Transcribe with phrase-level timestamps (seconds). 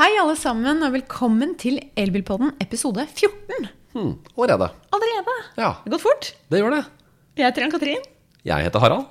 [0.00, 3.66] Hei, alle sammen, og velkommen til Elbilpodden episode 14.
[3.92, 4.70] Hmm, allerede.
[4.96, 5.34] Allerede.
[5.58, 6.28] Ja, Det har gått fort.
[6.48, 6.84] det gjør det.
[7.36, 8.06] Jeg heter Ann-Katrin,
[8.44, 9.04] Jeg heter Harald.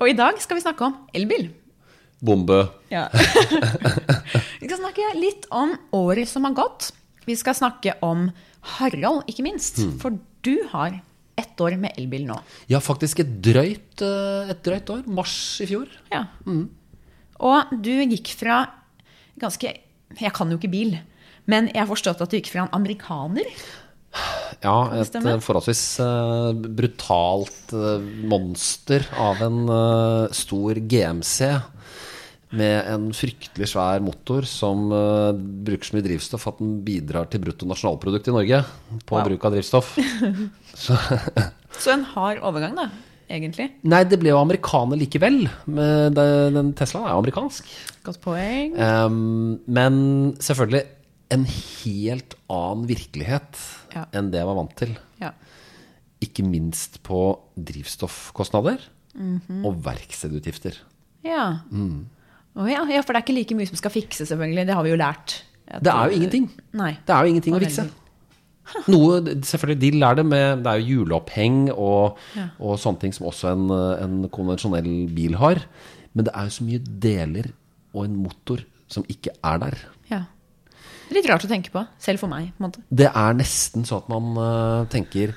[0.00, 1.50] og i dag skal vi snakke om elbil.
[2.24, 2.70] Bombe.
[2.90, 3.08] Ja.
[4.60, 6.92] vi skal snakke litt om året som har gått.
[7.26, 8.30] Vi skal snakke om
[8.78, 9.76] Harald, ikke minst.
[10.00, 11.02] For du har
[11.36, 12.40] ett år med elbil nå.
[12.68, 15.04] Ja, faktisk et drøyt, eh, et drøyt år.
[15.06, 15.88] Mars i fjor.
[16.10, 16.24] Ja.
[17.40, 18.64] Og du gikk fra
[19.40, 19.76] ganske
[20.18, 20.96] Jeg kan jo ikke bil,
[21.50, 23.46] men jeg har forstått at du gikk fra en amerikaner
[24.60, 25.14] Ja, et
[25.44, 26.48] forholdsvis eh,
[26.80, 31.52] brutalt eh, monster av en eh, stor GMC
[32.58, 34.88] med en fryktelig svær motor som
[35.62, 38.58] bruker så mye drivstoff at den bidrar til bruttonasjonalprodukt i Norge
[39.06, 39.28] på Wow.
[39.28, 39.92] bruk av drivstoff.
[40.74, 40.98] Så
[41.78, 42.88] Så en hard overgang, da,
[43.30, 43.68] egentlig.
[43.86, 45.44] Nei, det ble jo amerikaner likevel.
[45.70, 47.70] Men den Teslaen er jo amerikansk.
[48.06, 48.76] Godt poeng.
[48.80, 49.98] Um, men
[50.40, 50.84] selvfølgelig
[51.30, 53.58] en helt annen virkelighet
[53.94, 54.04] Ja.
[54.16, 54.96] enn det jeg var vant til.
[55.20, 55.30] Ja.
[56.22, 58.78] Ikke minst på drivstoffkostnader
[59.14, 59.64] Mhm.
[59.66, 60.76] og verkstedutgifter.
[61.24, 61.60] Ja.
[62.56, 62.84] Å ja.
[62.88, 64.66] ja, for det er ikke like mye som skal fikses, selvfølgelig.
[64.66, 65.42] Det har vi jo lært.
[65.70, 66.50] Jeg Det er jo ingenting.
[66.72, 66.92] Nei.
[67.06, 67.90] Det er jo ingenting å fikse.
[68.88, 72.16] Noe, selvfølgelig, De lærer det med Det er jo hjuleoppheng og,
[72.60, 75.62] og sånne ting som også en, en konvensjonell bil har.
[76.14, 77.50] Men det er jo så mye deler
[77.94, 79.76] og en motor som ikke er der.
[80.10, 80.22] Ja.
[81.10, 82.52] Litt rart å tenke på, selv for meg.
[82.90, 85.32] Det er nesten sånn at man uh, tenker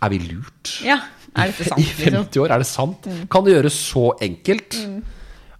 [0.00, 0.72] Er vi lurt?
[0.86, 0.96] Ja,
[1.36, 1.80] er dette sant?
[1.82, 2.26] I liksom?
[2.26, 3.08] 50 år, er det sant?
[3.30, 4.78] Kan det gjøres så enkelt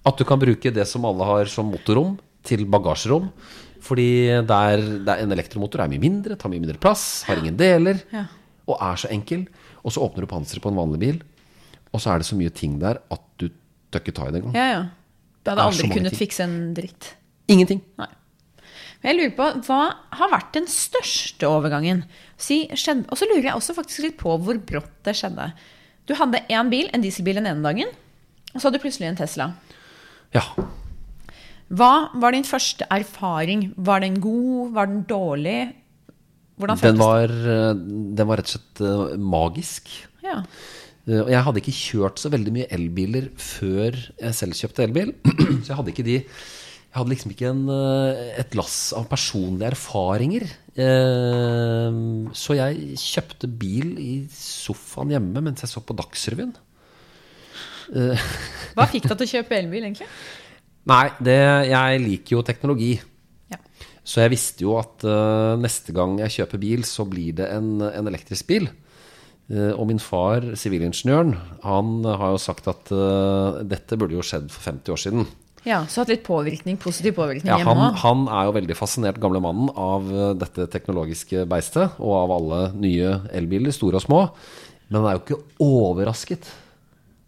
[0.00, 3.28] at du kan bruke det som alle har som motorrom, til bagasjerom?
[3.84, 4.08] Fordi
[4.48, 8.26] der, der en elektromotor er mye mindre, tar mye mindre plass, har ingen deler, Ja.
[8.68, 9.46] og er så enkel.
[9.84, 11.20] Og så åpner du panseret på en vanlig bil,
[11.92, 13.46] og så er det så mye ting der at du
[13.90, 14.56] tør ikke ta i det engang.
[14.58, 14.82] Ja, ja.
[15.44, 16.20] Du hadde Det aldri kunnet ting.
[16.20, 17.14] fikse en dritt.
[17.48, 17.80] Ingenting.
[17.98, 18.08] Nei.
[19.02, 19.78] Men jeg lurer på, hva
[20.18, 22.02] har vært den største overgangen?
[22.36, 25.46] Si, og så lurer jeg også faktisk litt på hvor brått det skjedde.
[26.06, 27.88] Du hadde én bil, en dieselbil den ene dagen,
[28.52, 29.48] og så hadde du plutselig en Tesla.
[30.36, 30.42] Ja.
[31.70, 33.70] Hva var din første erfaring?
[33.78, 34.72] Var den god?
[34.76, 35.58] Var den dårlig?
[36.60, 37.74] Hvordan Den føltes var, eh,
[38.18, 39.88] den var rett og slett eh, magisk.
[40.26, 40.42] Ja.
[41.08, 45.14] Eh, Og jeg hadde ikke kjørt så veldig mye elbiler før jeg selv kjøpte elbil.
[45.64, 46.16] Så jeg hadde ikke de
[46.90, 50.48] Jeg hadde liksom ikke en, eh, et lass av personlige erfaringer.
[50.74, 52.00] Eh,
[52.34, 56.52] Så jeg kjøpte bil i sofaen hjemme mens jeg så på Dagsrevyen.
[58.76, 60.06] Hva fikk deg til å kjøpe elbil, egentlig?
[60.90, 61.38] Nei, det,
[61.70, 62.92] jeg liker jo teknologi.
[63.50, 63.58] Ja.
[64.06, 65.02] Så jeg visste jo at
[65.58, 68.68] neste gang jeg kjøper bil, så blir det en, en elektrisk bil.
[69.50, 71.32] Eh, og min far, sivilingeniøren,
[71.64, 75.24] han har jo sagt at eh, dette burde jo skjedd for 50 år siden.
[75.66, 77.98] ja, Så hatt litt påvirkning, positiv påvirkning Ja, hjemme han, òg.
[78.04, 81.98] han er jo veldig fascinert, gamle mannen, av eh, dette teknologiske beistet.
[81.98, 84.20] Og av alle nye elbiler, store og små.
[84.88, 86.46] Men han er jo ikke overrasket.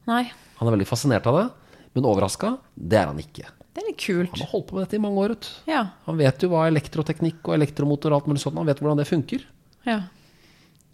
[0.07, 1.49] Nei, Han er veldig fascinert av det.
[1.97, 3.45] Men overraska, det er han ikke.
[3.75, 4.31] det er litt kult.
[4.33, 5.35] Han har holdt på med dette i mange år.
[5.37, 5.51] Ut.
[5.69, 5.83] Ja.
[6.07, 9.11] Han vet jo hva elektroteknikk og elektromotor og alt mulig sånt Han vet hvordan det
[9.11, 9.43] funker.
[9.91, 10.01] ja.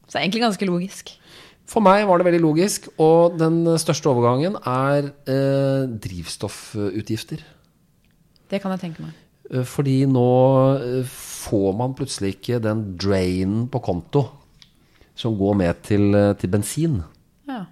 [0.09, 1.11] Så det er egentlig ganske logisk.
[1.69, 7.43] For meg var det veldig logisk, og den største overgangen er eh, drivstoffutgifter.
[8.49, 9.17] Det kan jeg tenke meg.
[9.53, 10.25] Eh, Fordi nå
[10.81, 14.25] eh, får man plutselig ikke den drainen på konto
[15.19, 16.99] som går med til, eh, til bensin.
[17.51, 17.65] Ja.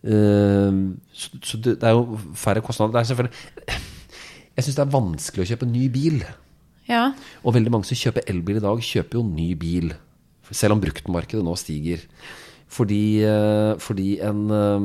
[0.00, 0.80] Eh,
[1.12, 2.94] Så, så det, det er jo færre kostnader.
[2.96, 3.80] Det er selvfølgelig
[4.56, 6.22] Jeg syns det er vanskelig å kjøpe ny bil.
[6.88, 7.10] ja.
[7.44, 9.92] Og veldig mange som kjøper elbil i dag, kjøper jo ny bil.
[10.50, 12.02] Selv om bruktmarkedet nå stiger.
[12.70, 14.84] Fordi, eh, fordi en, eh,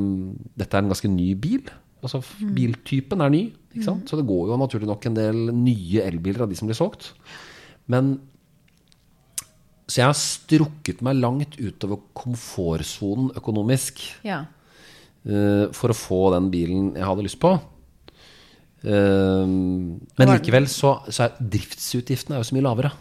[0.57, 1.69] dette er en ganske ny bil.
[2.01, 2.22] Altså
[2.53, 3.44] Biltypen er ny.
[3.73, 4.09] Ikke sant?
[4.09, 7.13] Så det går jo naturlig nok en del nye elbiler av de som blir solgt.
[7.88, 8.19] Men
[9.88, 14.47] Så jeg har strukket meg langt utover komfortsonen økonomisk ja.
[15.24, 17.51] eh, for å få den bilen jeg hadde lyst på.
[18.81, 22.92] Men likevel så, så er driftsutgiftene er jo så mye lavere.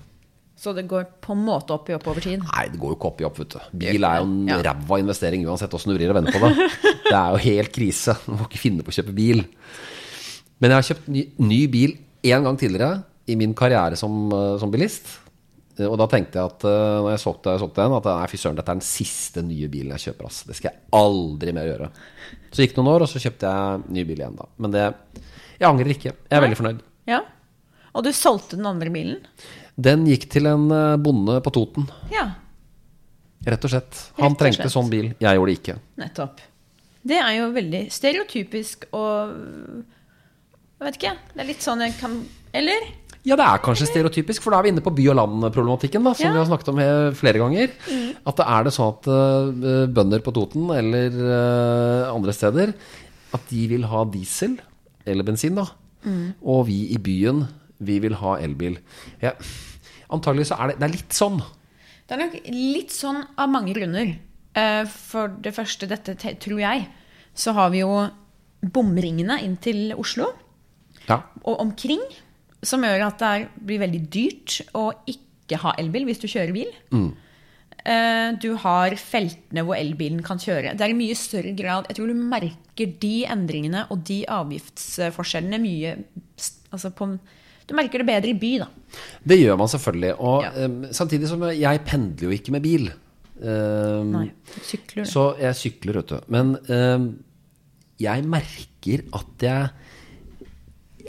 [0.64, 2.40] Så det går på en måte opp i opp over tid?
[2.40, 3.58] Nei, det går jo ikke opp i opp, vet du.
[3.84, 4.61] Bil er jo en Ja.
[4.64, 6.70] ræva investering uansett åssen du vrir og vender på det.
[7.11, 8.14] Det er jo helt krise.
[8.25, 9.44] Du må ikke finne på å kjøpe bil.
[10.62, 11.93] Men jeg har kjøpt ny, ny bil
[12.25, 15.11] én gang tidligere i min karriere som, eh, som bilist.
[15.78, 18.26] Eh, Og da tenkte jeg at eh, når jeg solgte, jeg solgte den, at nei,
[18.32, 20.31] fy søren, dette er den siste nye bilen jeg kjøper.
[20.31, 20.43] ass.
[20.49, 21.90] Det skal jeg aldri mer gjøre.
[22.55, 24.49] Så gikk det noen år, og så kjøpte jeg ny bil igjen, da.
[24.58, 24.87] Men det
[25.61, 26.14] Jeg angrer ikke.
[26.31, 26.81] Jeg er veldig fornøyd.
[27.06, 27.20] Ja.
[27.94, 29.20] Og du solgte den andre bilen?
[29.76, 32.29] Den gikk til en eh, bonde på Toten, Ja,
[33.47, 33.99] rett og slett.
[34.21, 34.73] Han og trengte slett.
[34.73, 35.15] sånn bil.
[35.21, 35.79] Jeg gjorde det ikke.
[36.00, 36.41] nettopp.
[37.05, 39.35] Det er jo veldig stereotypisk og
[40.81, 41.12] Jeg vet ikke.
[41.35, 42.15] Det er litt sånn jeg kan
[42.55, 42.87] Eller?
[43.25, 46.26] Ja, det er kanskje stereotypisk, for da er vi inne på by og land-problematikken, som
[46.26, 46.32] Ja.
[46.32, 46.81] vi har snakket om
[47.17, 47.71] flere ganger.
[48.26, 52.75] At det er det sånn at uh, bønder på Toten eller uh, andre steder,
[53.32, 54.59] at de vil ha diesel
[55.06, 55.65] eller bensin, da.
[56.44, 57.47] Og vi i byen,
[57.81, 58.79] vi vil ha elbil.
[59.23, 59.32] Ja,
[60.15, 61.41] antagelig så er det, det er litt sånn.
[62.05, 64.15] Det er nok litt sånn av mange grunner.
[64.55, 66.87] Eh, For det første, dette tror jeg,
[67.35, 68.05] så har vi jo
[68.65, 70.31] bomringene inn til Oslo
[71.09, 71.23] Ja.
[71.44, 72.00] og omkring,
[72.62, 76.71] som gjør at det blir veldig dyrt å ikke ha elbil hvis du kjører bil.
[76.94, 77.11] Mm.
[78.41, 80.73] Du har feltene hvor elbilen kan kjøre.
[80.73, 85.59] Det er i mye større grad Jeg tror du merker de endringene og de avgiftsforskjellene
[85.61, 85.91] mye
[86.73, 87.11] altså på,
[87.66, 88.66] Du merker det bedre i by, da.
[89.25, 90.12] Det gjør man selvfølgelig.
[90.20, 90.50] Og Ja.
[90.66, 92.90] eh, samtidig som jeg pendler jo ikke med bil.
[93.40, 94.28] Um, Nei,
[94.62, 95.05] sykler.
[95.11, 96.20] Så jeg sykler, vet du.
[96.28, 97.08] Men um,
[98.00, 99.70] jeg merker at jeg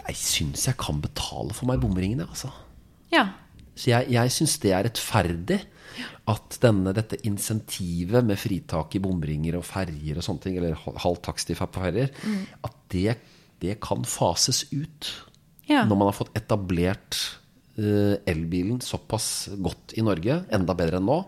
[0.05, 2.51] Jeg syns jeg kan betale for meg bomringene, altså.
[3.11, 3.27] Ja.
[3.75, 5.61] Så jeg, jeg syns det er rettferdig
[6.27, 11.17] at denne, dette insentivet med fritak i bomringer og ferjer og sånne ting, eller halv
[11.25, 12.45] takst på ferjer, Mm.
[12.67, 13.17] at det,
[13.61, 15.09] det kan fases ut
[15.69, 15.83] Ja.
[15.89, 17.17] når man har fått etablert
[17.79, 21.19] uh, elbilen såpass godt i Norge, enda bedre enn nå.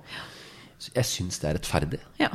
[0.94, 2.01] Jeg syns det er rettferdig.
[2.22, 2.30] ja.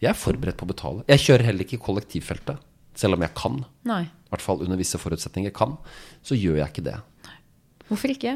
[0.00, 1.02] Jeg er forberedt på å betale.
[1.10, 2.56] Jeg kjører heller ikke i kollektivfeltet,
[2.96, 3.58] selv om jeg kan.
[3.84, 3.98] Nei.
[4.08, 5.74] I hvert fall under visse forutsetninger kan.
[6.24, 6.94] Så gjør jeg ikke det.
[7.90, 8.32] Hvorfor ikke?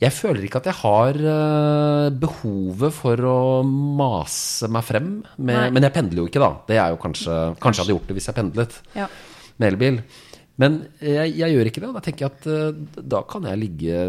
[0.00, 3.36] Jeg føler ikke at jeg har eh, behovet for å
[3.66, 5.10] mase meg frem.
[5.36, 6.50] Med, men jeg pendler jo ikke, da.
[6.68, 9.06] Det er jo kanskje, kanskje jeg hadde gjort det hvis jeg pendlet Ja.
[9.60, 10.00] med elbil.
[10.60, 11.90] Men jeg, jeg gjør ikke det.
[11.92, 14.04] Da tenker jeg at eh, da kan jeg ligge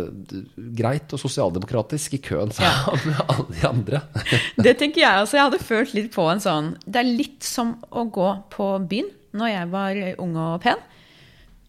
[0.78, 4.04] greit og sosialdemokratisk i køen sammen med alle de andre.
[4.68, 5.40] Det tenker jeg også.
[5.40, 9.12] Jeg hadde følt litt på en sånn Det er litt som å gå på byen
[9.38, 10.80] når jeg var ung og pen.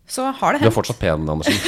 [0.08, 1.58] Så har det Du er fortsatt pen, Andersen.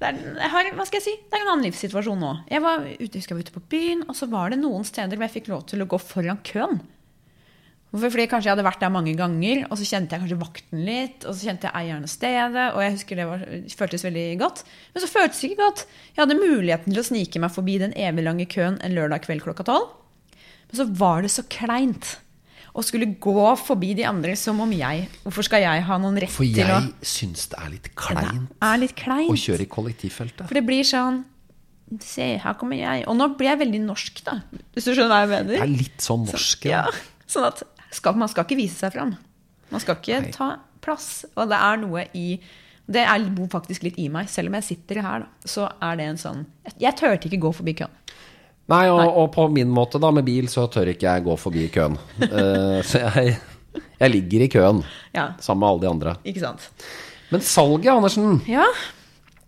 [0.00, 1.12] Det er, har, hva skal jeg si?
[1.28, 2.30] Det er en annen livssituasjon nå.
[2.48, 5.26] Jeg var ute, jeg var ute på byen, og så var det noen steder hvor
[5.26, 6.80] jeg fikk lov til å gå foran køen.
[7.90, 8.12] Hvorfor?
[8.14, 11.24] Fordi kanskje jeg hadde vært der mange ganger, og så kjente jeg kanskje vakten litt,
[11.26, 13.40] og så kjente jeg eieren av stedet, og jeg husker det var,
[13.80, 14.62] føltes veldig godt.
[14.94, 15.82] Men så føltes det ikke godt.
[16.14, 19.42] Jeg hadde muligheten til å snike meg forbi den evig lange køen en lørdag kveld
[19.42, 19.88] klokka tolv.
[20.70, 22.12] Men så var det så kleint
[22.78, 26.30] å skulle gå forbi de andre som om jeg Hvorfor skal jeg ha noen rett
[26.30, 29.32] til å For jeg syns det er litt kleint er litt kleint.
[29.34, 30.44] å kjøre i kollektivfeltet.
[30.46, 31.24] For det blir sånn
[32.06, 33.02] Se, her kommer jeg.
[33.10, 34.36] Og nå blir jeg veldig norsk, da.
[34.76, 35.64] Hvis du skjønner hva jeg Det mener?
[35.64, 36.68] er litt sånn norsk.
[36.70, 36.84] Ja.
[37.26, 39.14] sånn at skal, Man skal ikke vise seg fram.
[39.70, 40.32] Man skal ikke Nei.
[40.34, 40.50] ta
[40.82, 41.24] plass.
[41.36, 42.40] Og det er noe i
[42.90, 44.26] Det er, bor faktisk litt i meg.
[44.32, 46.40] Selv om jeg sitter her, da, så er det en sånn
[46.80, 47.92] Jeg turte ikke gå forbi køen.
[48.70, 51.68] Nei, og, og på min måte, da, med bil, så tør ikke jeg gå forbi
[51.74, 51.96] køen.
[52.22, 53.36] uh, så jeg,
[53.98, 54.82] jeg ligger i køen
[55.18, 56.16] Ja, sammen med alle de andre.
[56.24, 56.68] ikke sant?
[57.30, 58.66] Men salget, Andersen Ja.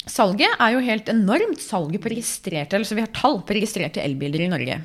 [0.07, 1.61] Salget er jo helt enormt.
[1.63, 4.81] Salget på registrerte Altså vi har tall på registrerte elbiler i Norge.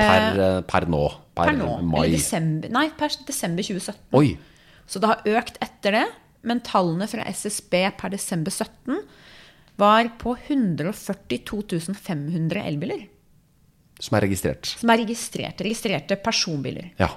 [0.00, 1.02] Per, eh, per nå.
[1.34, 1.70] Per, Per nå.
[1.82, 2.10] mai.
[2.14, 4.00] Desember, nei, per desember 2017.
[4.18, 4.34] Oi.
[4.90, 6.06] Så det har økt etter det.
[6.42, 9.02] Men tallene fra SSB per desember 17
[9.80, 13.06] var på 142 500 elbiler.
[14.00, 14.64] Som er registrert.
[14.80, 15.64] Som er registrerte.
[15.66, 16.92] Registrerte personbiler.
[16.98, 17.10] Ja.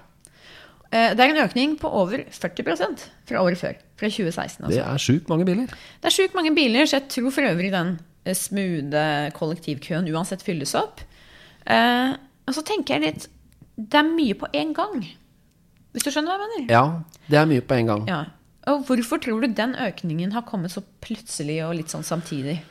[0.91, 3.75] Eh, Det er en økning på over 40% fra året før.
[3.97, 4.65] Fra 2016.
[4.65, 4.75] Altså.
[4.75, 5.67] Det er sjukt mange biler.
[6.01, 10.43] Det er sjukt mange biler, så jeg tror for øvrig den eh, smoothe kollektivkøen uansett
[10.43, 10.99] fylles opp.
[12.47, 13.27] Og så tenker jeg litt
[13.75, 15.03] Det er mye på én gang.
[15.93, 16.73] Hvis du skjønner hva jeg mener?
[16.73, 18.07] Ja, det er mye på en gang.
[18.09, 18.21] Ja.
[18.71, 22.61] Og hvorfor tror du den økningen har kommet så plutselig og litt sånn samtidig?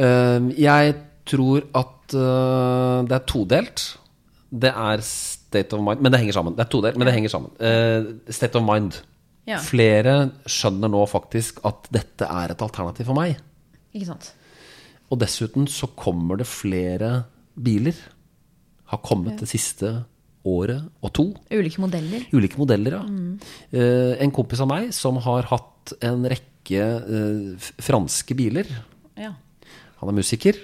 [0.00, 0.94] Uh, jeg
[1.26, 3.84] tror at uh, det er todelt.
[4.46, 6.54] Det er state of mind Men det henger sammen.
[6.56, 7.52] Det er todelt, men det henger sammen.
[7.58, 9.00] Uh, state of mind.
[9.46, 9.60] Ja.
[9.62, 10.16] Flere
[10.50, 13.36] skjønner nå faktisk at dette er et alternativ for meg.
[13.94, 14.32] Ikke sant?
[15.10, 17.98] Og dessuten så kommer det flere biler.
[18.92, 19.92] Har kommet det siste
[20.46, 21.26] året og to.
[21.50, 22.26] Ulike modeller.
[22.34, 23.02] Ulike modeller, ja.
[23.74, 28.70] Eh, en kompis av meg som har hatt en rekke uh, franske biler.
[29.18, 29.32] Ja.
[30.00, 30.58] Han er musiker.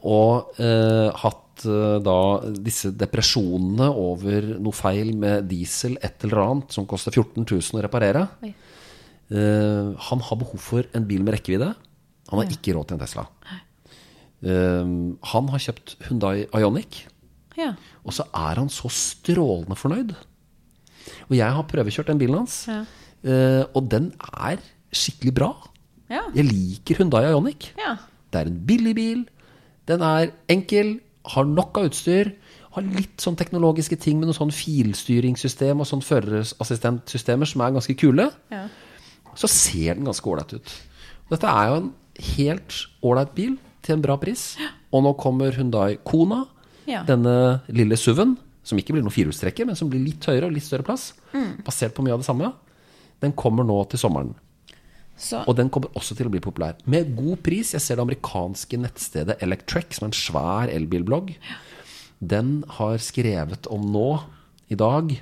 [0.00, 2.20] Og uh, hatt da
[2.56, 7.82] disse depresjonene over noe feil med diesel, et eller annet, som koster 14 000 å
[7.84, 8.22] reparere.
[9.28, 11.68] Han har behov for en bil med rekkevidde.
[12.30, 13.26] Han har ikke råd til en Tesla.
[14.42, 14.84] Eh,
[15.32, 17.06] han har kjøpt Hyundai Ioniq,
[17.58, 17.74] Ja.
[18.04, 20.14] og så er han så strålende fornøyd.
[21.28, 22.84] Og jeg har prøvekjørt den bilen hans, Ja.
[23.24, 24.56] eh, og den er
[24.92, 25.68] skikkelig bra.
[26.10, 26.20] Ja.
[26.34, 27.72] Jeg liker Hyundai Ioniq.
[27.78, 27.96] ja.
[28.32, 29.28] Det er en billig bil.
[29.88, 32.30] Den er enkel, har nok av utstyr.
[32.72, 37.96] Har litt sånn teknologiske ting med noe sånn filstyringssystem og sånn førerassistentsystemer som er ganske
[37.98, 38.30] kule.
[38.52, 38.68] Ja.
[39.34, 40.72] Så ser den ganske ålreit ut.
[41.30, 41.92] Dette er jo en
[42.36, 43.58] helt ålreit bil
[43.90, 44.54] til en bra pris.
[44.94, 46.44] Og nå kommer Hundai Kona,
[46.88, 47.02] Ja.
[47.06, 50.64] denne lille SUV-en, som ikke blir noen firehjulstrekker, men som blir litt høyere og litt
[50.66, 51.12] større plass,
[51.66, 52.52] basert på mye av det samme.
[53.20, 54.32] Den kommer nå til sommeren.
[55.20, 56.78] Så Og den kommer også til å bli populær.
[56.88, 57.74] Med god pris.
[57.74, 61.34] Jeg ser det amerikanske nettstedet Electrek, som er en svær elbilblogg.
[62.26, 64.22] Den har skrevet om nå,
[64.70, 65.12] i dag,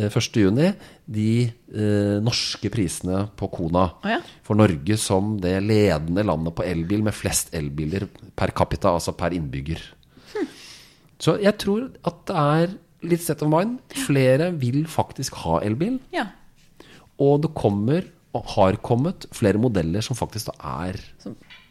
[0.00, 0.40] eh, 1.
[0.40, 0.72] juni,
[1.04, 3.86] de eh, norske prisene på Kona.
[4.00, 4.18] Oh, ja.
[4.46, 9.36] For Norge som det ledende landet på elbil med flest elbiler per capita, altså per
[9.36, 9.82] innbygger.
[11.20, 12.70] Så jeg tror at det er
[13.10, 13.78] litt set of mind.
[14.06, 16.00] Flere vil faktisk ha elbil.
[16.16, 16.30] ja.
[17.20, 20.96] Og det kommer, og har kommet, flere modeller som faktisk da er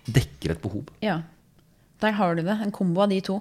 [0.05, 0.91] dekker et behov.
[1.01, 1.23] Ja.
[2.03, 2.53] Der har du det.
[2.61, 3.39] En kombo av de to.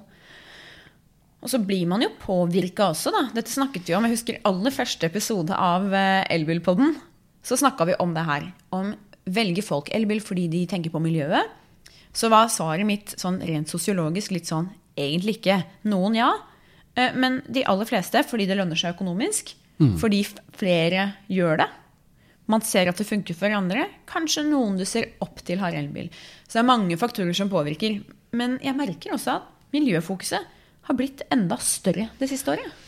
[1.38, 3.26] Og så blir man jo påvirka også, da.
[3.36, 4.06] Dette snakket vi om.
[4.08, 6.96] Jeg husker aller første episode av eh, Elbilpodden.
[7.46, 8.48] Så snakka vi om det her.
[8.74, 8.90] Om
[9.28, 11.54] velger folk elbil fordi de tenker på miljøet.
[12.16, 15.60] Så var svaret mitt sånn rent sosiologisk litt sånn egentlig ikke.
[15.92, 16.32] Noen ja.
[16.98, 19.54] eh, Men de aller fleste fordi det lønner seg økonomisk.
[19.78, 20.24] Fordi
[20.58, 21.68] flere gjør det.
[22.50, 23.84] Man ser at det funker for andre.
[24.10, 26.08] Kanskje noen du ser opp til, har elbil.
[26.48, 28.00] Så det er mange faktorer som påvirker.
[28.34, 30.48] Men jeg merker også at miljøfokuset
[30.88, 32.84] har blitt enda større det siste året.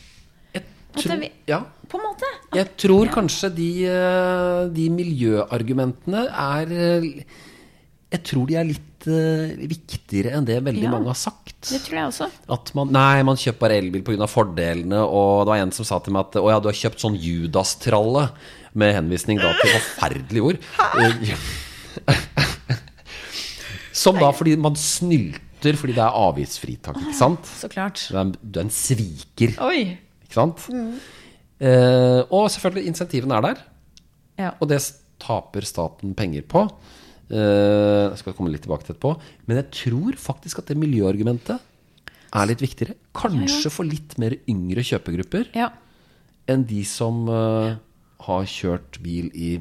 [0.91, 2.27] Tror, ja, På en måte.
[2.59, 7.05] jeg tror kanskje de, eh, de miljøargumentene er eh,
[8.11, 10.91] Jeg tror de er litt eh, viktigere enn det veldig Ja.
[10.91, 11.61] mange har sagt.
[11.71, 12.27] Det tror jeg også.
[12.51, 14.27] At man, nei, man kjøper bare elbil pga.
[14.27, 14.99] fordelene.
[15.07, 17.15] Og det var en som sa til meg at å ja, du har kjøpt sånn
[17.23, 18.27] Judas-tralle.
[18.75, 20.59] Med henvisning da til forferdelige ord.
[20.75, 21.39] Hæ?
[23.93, 24.75] Som da fordi man
[25.61, 27.45] snylter fordi det er avgiftsfritak, ikke sant?
[27.61, 28.01] Så klart.
[28.11, 29.99] Du er, en- du er en sviker, Oi!
[30.25, 30.67] ikke sant?
[31.61, 33.59] Eh, og selvfølgelig, insentivene er der.
[34.41, 34.51] Ja.
[34.61, 34.81] Og det
[35.21, 36.63] taper staten penger på.
[37.31, 39.13] Eh, jeg skal komme litt tilbake til etterpå.
[39.47, 41.61] Men jeg tror faktisk at det miljøargumentet
[42.33, 42.97] er litt viktigere.
[43.15, 45.69] Kanskje for litt mer yngre kjøpegrupper ja.
[46.49, 47.77] enn de som eh,
[48.27, 49.59] har kjørt bil i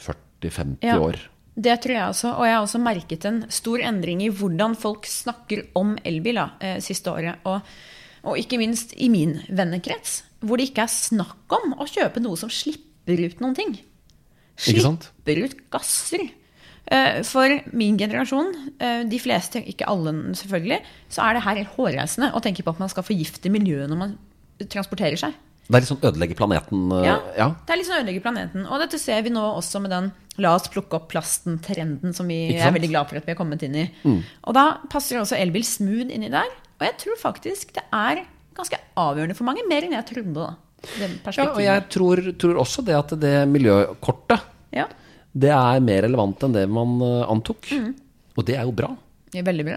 [0.00, 0.96] 40-50 Ja.
[0.98, 1.18] år.
[1.60, 2.32] Det tror jeg også.
[2.38, 6.78] Og jeg har også merket en stor endring i hvordan folk snakker om elbil eh,
[6.84, 7.42] siste året.
[7.44, 7.60] Og,
[8.24, 12.38] og ikke minst i min vennekrets, hvor det ikke er snakk om å kjøpe noe
[12.40, 13.74] som slipper ut noen ting.
[14.60, 16.28] Slipper ut gasser.
[16.90, 18.50] Eh, For min generasjon,
[18.80, 20.80] eh, de fleste, ikke alle selvfølgelig,
[21.12, 24.00] så er det her helt hårreisende å tenke på at man skal forgifte miljøet når
[24.00, 24.16] man
[24.68, 25.36] transporterer seg.
[25.68, 26.86] Det er litt sånn ødelegge planeten.
[26.90, 27.48] Uh, Ja, ja.
[27.66, 28.64] Det er litt sånn ødelegge planeten.
[28.66, 32.38] Og dette ser vi nå også med den la oss plukke opp plasten-trenden som vi
[32.56, 32.70] er?
[32.70, 32.78] Mm.
[32.78, 33.84] veldig glad for at vi har kommet inn i.
[34.48, 36.48] Og da passer også elbil smooth inni der.
[36.80, 38.24] Og jeg tror faktisk det er
[38.56, 40.34] ganske avgjørende for mange, mer enn jeg trodde.
[40.34, 40.56] da.
[41.36, 44.40] Ja, og jeg tror, tror også det at det miljøkortet
[44.72, 44.86] Ja,
[45.36, 47.68] det er mer relevant enn det man eh, antok.
[47.70, 47.92] Mm.
[48.34, 48.88] Og det er jo bra.
[49.30, 49.76] det er veldig bra.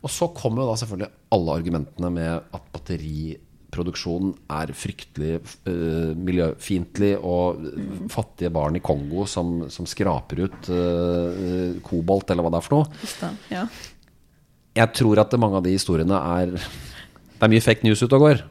[0.00, 2.70] Og så kommer jo da selvfølgelig alle argumentene med at
[3.70, 11.78] batteriproduksjon er fryktelig uh, miljøfiendtlig, og fattige barn i Kongo som, som skraper ut uh,
[11.82, 13.10] kobolt, eller hva det er for noe.
[13.20, 13.32] Da.
[13.50, 13.66] Ja.
[14.76, 18.26] Jeg tror at mange av de historiene er Det er mye fake news ute og
[18.26, 18.42] går.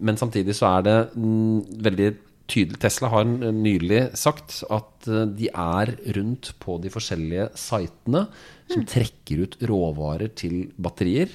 [0.00, 2.08] Men samtidig så er det mm, veldig
[2.46, 8.26] tydelig Tesla har nylig sagt at eh, de er rundt på de forskjellige sitene
[8.70, 11.32] som trekker ut råvarer til batterier.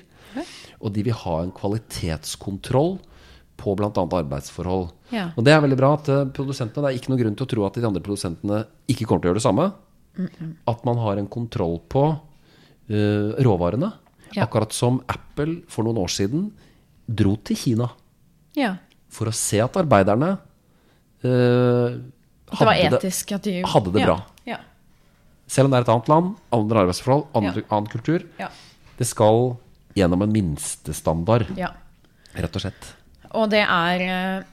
[0.81, 2.97] Og de vil ha en kvalitetskontroll
[3.61, 3.91] på bl.a.
[3.91, 4.89] arbeidsforhold.
[5.13, 5.29] Ja.
[5.37, 7.51] Og det er veldig bra at eh, produsentene Det er ikke noen grunn til å
[7.53, 9.67] tro at de andre produsentene ikke kommer til å gjøre det samme.
[10.71, 13.91] At man har en kontroll på uh, råvarene.
[14.35, 14.45] Ja.
[14.45, 16.49] Akkurat som Apple for noen år siden
[17.07, 17.89] dro til Kina
[18.55, 18.75] ja.
[19.11, 21.97] for å se at arbeiderne uh,
[22.51, 24.17] hadde, det etisk at de hadde det bra.
[24.47, 24.61] Ja.
[25.51, 28.23] Selv om det er et annet land, andre arbeidsforhold, andre, annen kultur.
[28.39, 28.47] Ja.
[28.99, 29.55] Det skal
[29.97, 31.71] gjennom en minstestandard, ja.
[32.37, 32.89] rett og slett.
[33.37, 34.49] Og det er eh,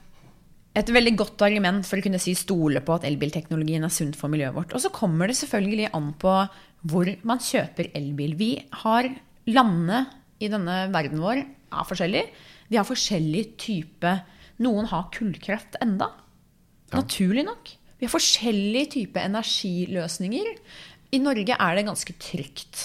[0.79, 4.31] et veldig godt argument for å kunne si stole på at elbilteknologien er sunt for
[4.31, 4.75] miljøet vårt.
[4.75, 6.35] Og så kommer det selvfølgelig an på
[6.89, 8.37] hvor man kjøper elbil.
[8.39, 8.51] Vi
[8.83, 9.09] har
[9.49, 10.05] landene
[10.39, 12.29] i denne verden vår er forskjellige.
[12.69, 14.19] Vi har forskjellig type
[14.59, 16.09] Noen har kullkraft enda.
[16.91, 17.69] Naturlig nok.
[17.95, 20.49] Vi har forskjellig type energiløsninger.
[21.15, 22.81] I Norge er det ganske trygt.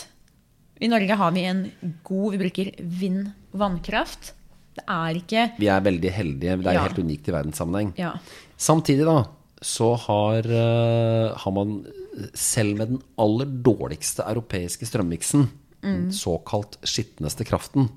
[0.83, 1.61] I Norge har vi en
[2.07, 4.33] god Vi bruker vind-vannkraft.
[4.75, 6.57] Det er ikke Vi er veldig heldige.
[6.59, 6.83] Det er Ja.
[6.88, 7.93] helt unikt i verdenssammenheng.
[7.97, 8.14] Ja.
[8.59, 9.25] Samtidig da,
[9.62, 11.87] så har, eh, har man
[12.35, 15.49] selv med den aller dårligste europeiske strømmiksen,
[15.83, 17.88] den såkalt skitneste kraften,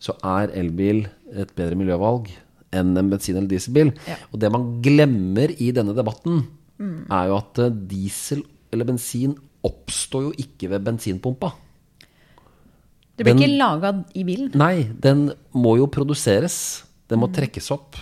[0.00, 2.28] så er elbil et bedre miljøvalg
[2.72, 3.92] enn en bensin- eller dieselbil.
[4.06, 4.16] Ja.
[4.32, 6.46] Og det man glemmer i denne debatten,
[7.10, 9.36] er jo at eh, diesel eller bensin
[9.68, 11.52] oppstår jo ikke ved bensinpumpa.
[13.18, 14.52] Det blir Den- ikke laga i bilen.
[14.54, 16.84] Nei, den må jo produseres.
[17.08, 17.96] Den må trekkes opp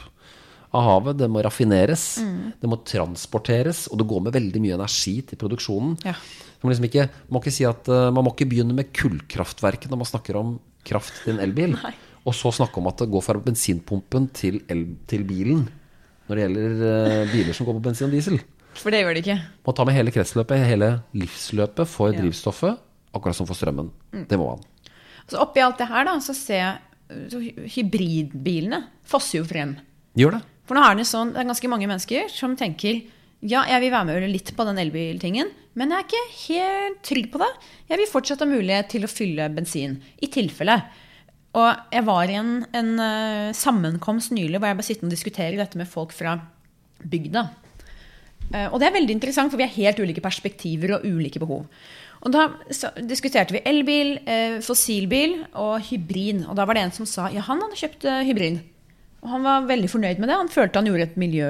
[0.75, 1.17] av havet.
[1.17, 2.17] Den må raffineres.
[2.61, 3.87] Den må transporteres.
[3.91, 5.97] Og det går med veldig mye energi til produksjonen.
[6.05, 6.13] Ja.
[6.63, 9.89] Man, liksom ikke, man må ikke si at eh, man må ikke begynne med kullkraftverket
[9.93, 11.77] når man snakker om kraft til en elbil.
[12.27, 15.69] Og så snakke om at det går fra bensinpumpen til, el, til bilen.
[16.29, 18.41] Når det gjelder eh, biler som går på bensin og diesel.
[18.83, 19.39] For det gjør det ikke.
[19.67, 22.21] Man tar med hele kretsløpet, hele livsløpet for Ja.
[22.21, 22.79] drivstoffet.
[23.17, 23.91] Akkurat som for strømmen.
[24.29, 24.65] Det må man.
[25.27, 26.79] Så oppi alt det her da, så ser jeg
[27.31, 27.39] så
[27.77, 29.77] hybridbilene fosser jo frem.
[30.19, 30.43] Gjør det.
[30.67, 33.05] For nå er det sånn, det er ganske mange mennesker som tenker
[33.47, 37.27] ja, jeg vil være med litt på den elbiltingen, men jeg er ikke helt trygg
[37.31, 37.51] på det.
[37.93, 40.79] Jeg vil fortsatt ha mulighet til å fylle bensin, i tilfelle.
[41.57, 45.61] Og jeg var i en, en eh, sammenkomst nylig hvor jeg ble sittende og diskutere
[45.61, 46.35] dette med folk fra
[47.05, 47.45] bygda.
[48.55, 51.67] Eh, og det er veldig interessant, for vi har helt ulike perspektiver og ulike behov.
[52.27, 52.47] Og da
[53.07, 56.47] diskuterte vi elbil, eh, fossilbil og hybrid.
[56.49, 58.61] Og da var det en som sa ja, han hadde kjøpt eh, hybrid.
[59.25, 60.39] Og han var veldig fornøyd med det.
[60.39, 61.49] Han følte han gjorde et miljø,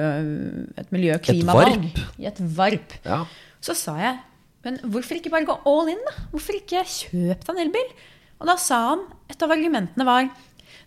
[0.77, 1.87] et miljø-klimavalg.
[1.93, 2.19] varp.
[2.19, 2.97] I et varp.
[3.05, 3.21] Ja.
[3.61, 4.17] Så sa jeg,
[4.65, 6.27] men hvorfor ikke bare gå all in, da?
[6.33, 7.93] Hvorfor ikke kjøpe deg en elbil?
[8.41, 10.29] Og da sa han, et av argumentene var,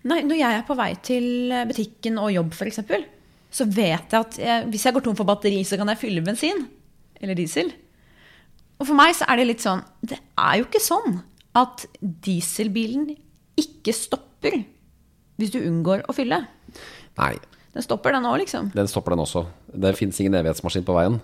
[0.07, 3.07] nei, når jeg er på vei til butikken og jobb eksempel,
[3.51, 6.25] så vet jeg at jeg, hvis jeg går tom for batteri, så kan jeg fylle
[6.25, 6.65] bensin.
[7.21, 7.73] Eller diesel.
[8.81, 11.19] Og for meg så er det litt sånn, det er jo ikke sånn
[11.59, 13.11] at dieselbilen
[13.61, 14.63] ikke stopper
[15.41, 16.45] hvis du unngår å fylle.
[17.21, 17.35] Nei,
[17.71, 18.73] Den stopper den òg, liksom.
[18.75, 19.45] den stopper den også.
[19.71, 21.21] Det fins ingen evighetsmaskin på veien.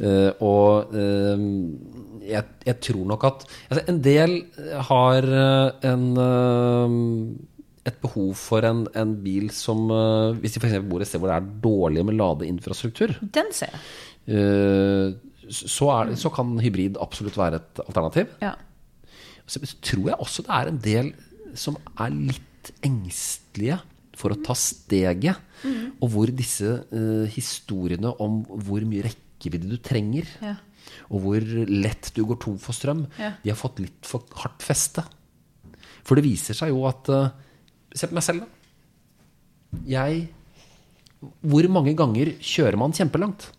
[0.00, 1.40] Uh, og uh,
[2.30, 4.34] jeg, jeg tror nok at altså En del
[4.86, 6.92] har eh, en eh,
[7.88, 10.74] et behov for en, en bil som uh, Hvis de f.eks.
[10.90, 13.80] bor et sted hvor det er dårlig med ladeinfrastruktur, Den ser jeg.
[14.28, 15.14] Uh,
[15.50, 18.28] så, er, så kan hybrid absolutt være et alternativ.
[18.44, 18.52] Ja.
[19.50, 21.08] Så tror jeg også det er en del
[21.58, 23.80] som er litt engstelige
[24.20, 25.40] for å ta steget.
[26.00, 30.54] Og hvor disse uh, historiene om hvor mye rekkevidde du trenger, Ja.
[31.10, 33.32] og hvor lett du går tom for strøm, Ja.
[33.42, 35.02] de har fått litt for hardt feste.
[36.04, 37.28] For det viser seg jo at eh,
[37.96, 38.56] Se på meg selv, da.
[39.86, 40.28] Jeg
[41.20, 43.50] Hvor mange ganger kjører man kjempelangt?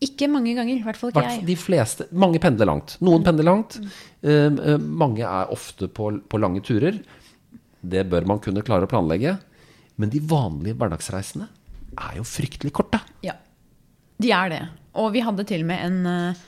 [0.00, 1.42] Ikke mange ganger, i hvert fall ikke jeg.
[1.48, 2.94] De fleste, mange pendler langt.
[3.02, 3.80] Noen pendler langt.
[3.82, 4.58] Mm.
[4.62, 7.00] Uh, mange er ofte på, på lange turer.
[7.82, 9.34] Det bør man kunne klare å planlegge.
[9.98, 11.48] Men de vanlige hverdagsreisene
[11.98, 13.00] er jo fryktelig korte.
[13.26, 13.34] Ja,
[14.22, 14.62] de er det.
[14.98, 16.44] Og vi hadde til og med en, eh,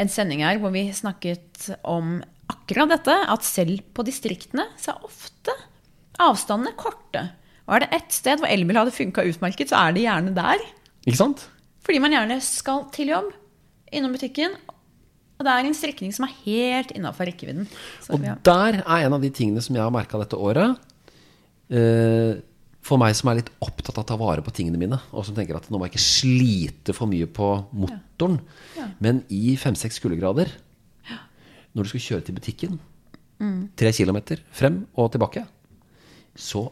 [0.00, 2.18] en sending her hvor vi snakket om
[2.52, 3.16] akkurat dette.
[3.28, 5.52] At selv på distriktene så er ofte
[6.22, 7.24] avstandene korte.
[7.66, 10.62] Og er det ett sted hvor elbil hadde funka utmerket, så er det gjerne der.
[11.06, 11.44] Ikke sant?
[11.86, 13.30] Fordi man gjerne skal til jobb,
[13.94, 14.54] innom butikken.
[15.36, 17.66] Og det er en strekning som er helt innafor rekkevidden.
[18.00, 18.36] Så, Og ja.
[18.46, 20.78] der er en av de tingene som jeg har merka dette året.
[21.68, 22.38] Eh,
[22.86, 25.34] for meg som er litt opptatt av å ta vare på tingene mine, og som
[25.34, 28.38] tenker at nå må jeg ikke slite for mye på motoren.
[29.02, 30.52] Men i fem-seks kuldegrader,
[31.74, 32.78] når du skal kjøre til butikken,
[33.76, 35.42] tre kilometer frem og tilbake,
[36.36, 36.66] så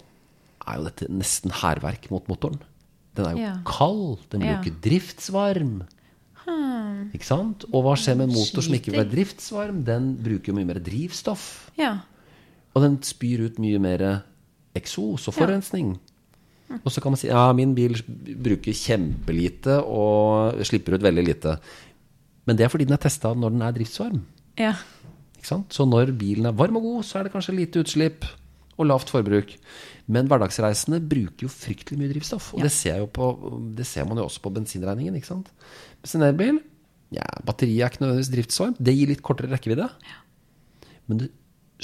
[0.67, 2.61] er jo dette nesten hærverk mot motoren.
[3.17, 3.57] Den er jo Ja.
[3.65, 5.83] kald, den blir jo ikke driftsvarm.
[7.15, 7.65] Ikke sant?
[7.73, 9.85] Og hva skjer med en motor som ikke vil være driftsvarm?
[9.87, 11.71] Den bruker jo mye mer drivstoff.
[11.79, 11.99] ja.
[12.75, 14.23] Og den spyr ut mye mer
[14.75, 15.93] eksos og forurensning.
[16.85, 17.95] Og så kan man si ja, min bil
[18.43, 21.59] bruker kjempelite og slipper ut veldig lite.
[22.47, 24.25] Men det er fordi den er testa når den er driftsvarm.
[24.59, 24.75] ja.
[25.39, 25.73] Ikke sant?
[25.73, 28.25] Så når bilen er varm og god, så er det kanskje lite utslipp
[28.75, 29.55] og lavt forbruk.
[30.11, 32.53] Men hverdagsreisende bruker jo fryktelig mye drivstoff.
[32.57, 33.31] Og det, ser på,
[33.77, 35.17] det ser man jo også på bensinregningen.
[35.17, 35.49] ikke sant?
[36.03, 36.61] Mens en elbil,
[37.15, 38.83] ja, batteriet er ikke nødvendigvis driftsvarmt.
[38.85, 39.89] Det gir litt kortere rekkevidde.
[41.09, 41.27] Men du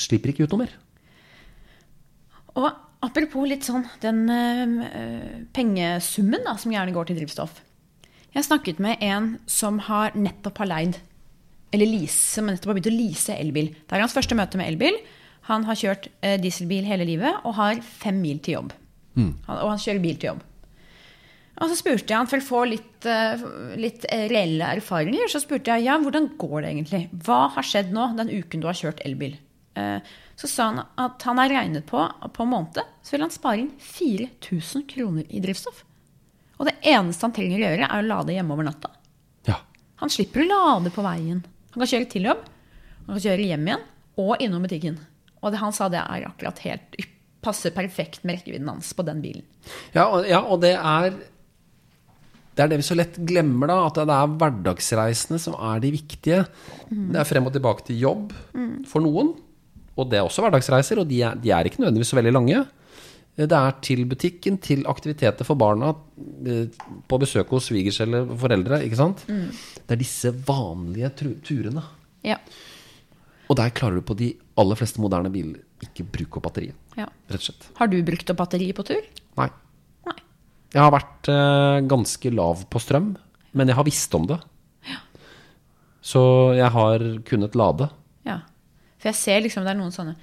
[0.01, 0.77] slipper ikke ut noe mer.
[2.59, 2.69] Og
[3.07, 7.63] apropos litt sånn den øh, pengesummen da, som gjerne går til drivstoff.
[8.35, 11.01] Jeg snakket med en som har nettopp har leid,
[11.75, 13.73] eller lease, som nettopp har begynt å lease elbil.
[13.75, 14.99] Det er hans første møte med elbil.
[15.49, 18.73] Han har kjørt eh, dieselbil hele livet og har fem mil til jobb.
[19.17, 20.43] Han, og han kjører bil til jobb.
[21.61, 23.43] Og så spurte jeg han, for å få litt, eh,
[23.77, 27.01] litt eh, reelle erfaringer, så spurte jeg ja, hvordan går det egentlig?
[27.27, 29.35] Hva har skjedd nå den uken du har kjørt elbil?
[29.77, 29.99] Eh,
[30.41, 32.01] Så sa han at han har regnet på
[32.33, 35.83] på måned, så vil han spare inn 4000 kroner i drivstoff.
[36.57, 38.89] Og det eneste han trenger å gjøre, er å lade hjemme over natta.
[39.49, 39.59] Ja.
[40.01, 41.43] Han slipper å lade på veien.
[41.75, 42.41] Han kan kjøre til jobb,
[43.05, 43.85] han kan kjøre hjem igjen,
[44.17, 44.97] og innom butikken.
[45.41, 47.01] Og det, han sa det er akkurat helt
[47.41, 49.45] passer perfekt med rekkevidden hans på den bilen.
[49.95, 51.15] Ja, og, ja, og det er
[52.51, 53.77] Det er det vi så lett glemmer, da.
[53.87, 56.43] At det er hverdagsreisene som er de viktige.
[56.91, 58.35] Det er frem og tilbake til jobb
[58.91, 59.31] for noen.
[59.97, 62.61] Og det er også hverdagsreiser, og de er, de er ikke nødvendigvis så veldig lange.
[63.41, 65.95] Det er til butikken, til aktiviteter for barna,
[66.45, 66.67] eh,
[67.09, 68.83] på besøk hos svigers eller foreldre.
[68.85, 69.25] ikke sant?
[69.27, 71.11] Det er disse vanlige
[71.47, 71.87] turene.
[72.27, 72.37] Ja.
[73.51, 76.79] Og der klarer du på de aller fleste moderne biler ikke bruke opp batteriet.
[76.99, 77.09] ja.
[77.31, 77.67] Rett og slett.
[77.81, 79.03] Har du brukt opp batteriet på tur?
[79.41, 79.49] Nei.
[80.07, 80.17] Nei.
[80.77, 83.15] Jeg har vært uh, ganske lav på strøm,
[83.59, 84.39] men jeg har visst om det.
[86.01, 86.21] Så
[86.57, 87.91] jeg har kunnet lade.
[88.25, 88.41] Ja.
[89.01, 90.17] For jeg ser liksom det er noen sånne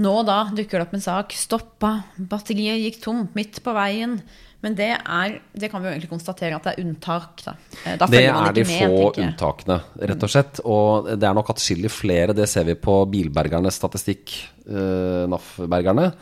[0.00, 1.34] Nå og da dukker det opp en sak.
[1.36, 1.90] Stoppa.
[2.16, 4.14] Batteriet gikk tomt midt på veien.
[4.62, 7.54] Men det er Det kan vi jo egentlig konstatere at det er unntak, da.
[7.84, 10.60] Eh, Da Det man er de med, få unntakene, rett og slett.
[10.64, 14.30] Og det er nok atskillig flere, det ser vi på bilbergernes statistikk,
[14.70, 16.12] uh, NAF-bergerne.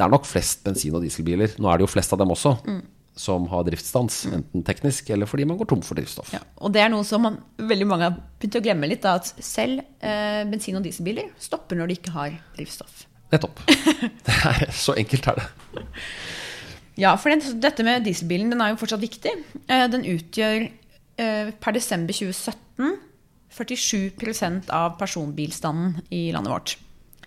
[0.00, 2.54] Det er nok flest bensin- og dieselbiler, nå er det jo flest av dem også,
[2.64, 2.80] Mm.
[3.14, 4.22] som har driftsstans.
[4.32, 6.32] Enten teknisk eller fordi man går tom for drivstoff.
[6.32, 9.02] Ja, og det er noe som man, veldig mange har begynt å glemme litt.
[9.02, 13.04] Da, at selv eh, bensin- og dieselbiler stopper når de ikke har drivstoff.
[13.30, 13.60] Nettopp.
[14.72, 15.84] Så enkelt er det.
[17.00, 19.32] Ja, for den, dette med dieselbilen den er jo fortsatt viktig.
[19.66, 22.98] Eh, den utgjør eh, per desember 2017
[23.50, 26.76] 47% av personbilstanden i landet vårt.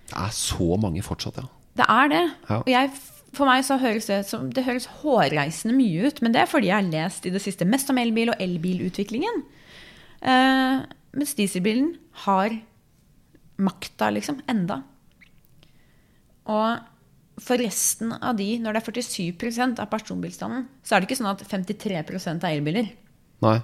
[0.07, 1.49] Det er så mange fortsatt, ja.
[1.73, 2.23] Det er det.
[2.49, 2.59] Ja.
[2.61, 2.91] Og jeg,
[3.33, 6.69] for meg så høres det som Det høres hårreisende mye ut, men det er fordi
[6.69, 9.43] jeg har lest i det siste mest om elbil og elbilutviklingen.
[10.21, 10.83] Eh,
[11.17, 11.95] mens dieselbilen
[12.27, 12.55] har
[13.57, 14.39] makta, liksom.
[14.49, 14.81] Enda.
[16.45, 16.92] Og
[17.41, 21.31] for resten av de, når det er 47% av personbilstanden, så er det ikke sånn
[21.31, 22.91] at 53% er elbiler.
[23.43, 23.57] Nei.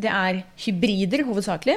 [0.00, 1.76] Det er hybrider hovedsakelig.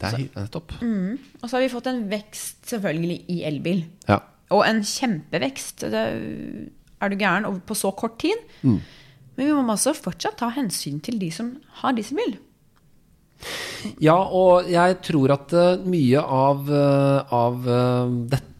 [0.00, 0.72] Det er nettopp.
[0.82, 3.84] Mm, Og så har vi fått en vekst selvfølgelig i elbil.
[4.08, 4.18] Ja.
[4.50, 5.84] Og en kjempevekst.
[5.92, 8.40] Det er du gæren på så kort tid.
[8.64, 8.80] Men
[9.38, 12.34] vi må også fortsatt ta hensyn til de som har dieselbil.
[14.02, 18.10] Ja, og jeg tror at eh, mye av, eh, av eh,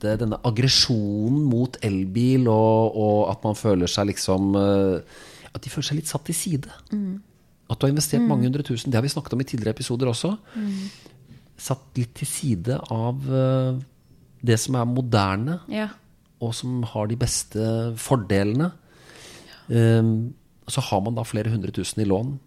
[0.00, 5.00] dette, denne aggresjonen mot elbil, og, og at man føler seg liksom eh,
[5.54, 6.70] At de føler seg litt satt til side.
[7.70, 10.08] At du har investert mange hundre tusen, det har vi snakket om i tidligere episoder
[10.10, 10.32] også.
[11.60, 13.80] Satt litt til side av eh,
[14.46, 15.88] det som er moderne, Ja.
[16.40, 17.60] og som har de beste
[18.00, 18.70] fordelene.
[19.68, 20.32] Um,
[20.70, 22.38] så har man da flere hundre tusen i lån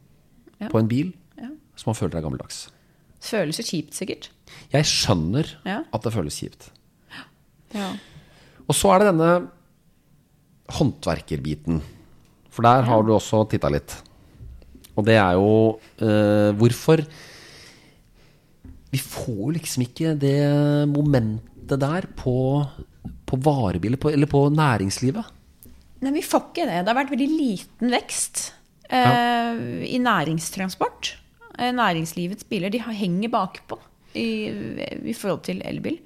[0.59, 0.67] Ja.
[0.71, 1.49] på en bil Ja.
[1.75, 2.69] som man føler er gammeldags.
[3.21, 4.29] Det føles jo kjipt, sikkert.
[4.73, 5.83] Jeg skjønner Ja.
[5.93, 6.71] at det føles kjipt.
[7.73, 7.91] Ja.
[8.67, 9.31] Og så er det denne
[10.73, 11.81] håndverkerbiten.
[12.53, 13.95] For der har du også titta litt.
[14.93, 17.01] Og det er jo eh, hvorfor
[18.93, 20.37] Vi får liksom ikke det
[20.91, 22.61] momentet der på,
[23.25, 25.31] på varebiler, på, eller på næringslivet.
[26.03, 26.83] Nei, vi får ikke det.
[26.83, 28.43] Det har vært veldig liten vekst
[28.93, 29.57] eh,
[29.87, 31.15] i næringstransport.
[31.57, 33.79] Eh, næringslivets biler de henger bakpå
[34.13, 34.27] i,
[35.09, 35.97] i forhold til elbil.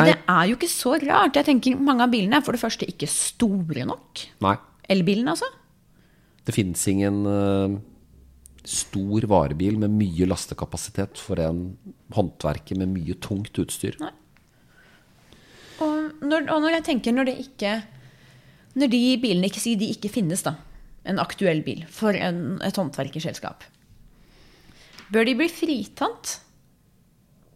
[0.00, 1.36] Og det er jo ikke så rart.
[1.38, 4.24] Jeg tenker Mange av bilene er for det første ikke store nok.
[4.44, 4.56] Nei.
[4.92, 5.48] Elbilene, altså.
[6.44, 7.76] Det finnes ingen uh,
[8.68, 11.66] stor varebil med mye lastekapasitet for en
[12.16, 13.96] håndverker med mye tungt utstyr.
[14.02, 14.12] Nei.
[15.84, 17.70] Og når, og når jeg tenker når det ikke
[18.78, 20.56] Når de bilene ikke sier de ikke finnes, da.
[21.06, 23.62] En aktuell bil for en, et håndverkerselskap.
[25.14, 26.38] Bør de bli fritatt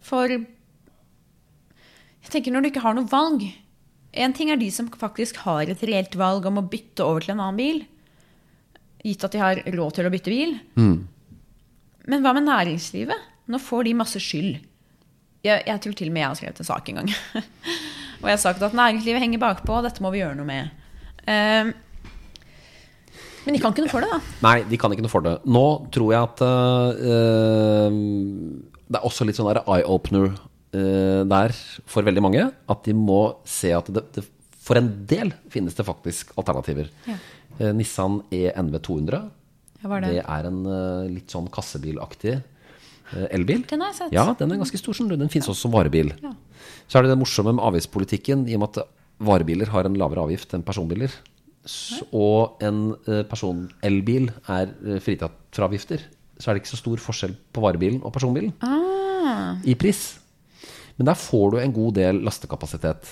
[0.04, 0.30] for
[2.28, 3.46] Jeg tenker når du ikke har noe valg.
[4.20, 7.32] En ting er de som faktisk har et reelt valg om å bytte over til
[7.32, 7.78] en annen bil.
[9.00, 10.52] Gitt at de har råd til å bytte bil.
[12.12, 13.24] Men hva med næringslivet?
[13.48, 14.58] Nå får de masse skyld.
[15.46, 17.14] Jeg, jeg tror til og med jeg har skrevet en sak en gang.
[18.20, 20.68] og jeg har sagt at næringslivet henger bakpå, og dette må vi gjøre noe med.
[21.24, 21.72] Um,
[23.46, 24.20] men de kan ikke noe for det, da.
[24.44, 25.38] Nei, de kan ikke noe for det.
[25.48, 25.64] Nå
[25.96, 30.34] tror jeg at uh, det er også litt sånn eye-opener
[30.72, 31.54] der
[31.88, 32.42] for veldig mange.
[32.68, 34.24] At de må se at det, det,
[34.68, 36.90] for en del finnes det faktisk alternativer.
[37.08, 37.16] Ja.
[37.58, 39.22] Eh, Nissan ENV 200.
[39.82, 40.10] Ja, er det?
[40.12, 43.64] Det er en eh, litt sånn kassebilaktig eh, elbil.
[43.70, 44.14] Den har jeg sett.
[44.14, 44.98] Ja, den er ganske stor.
[45.14, 46.12] Den finnes også som varebil.
[46.22, 46.34] Ja.
[46.86, 50.26] Så er det det morsomme med avgiftspolitikken, i og med at varebiler har en lavere
[50.26, 51.14] avgift enn personbiler.
[52.16, 52.94] Og en
[53.28, 56.04] personelbil er eh, fritatt fra avgifter.
[56.38, 60.20] Så er det ikke så stor forskjell på varebilen og personbilen Ah, i pris.
[60.98, 63.10] Men der får du en god del lastekapasitet.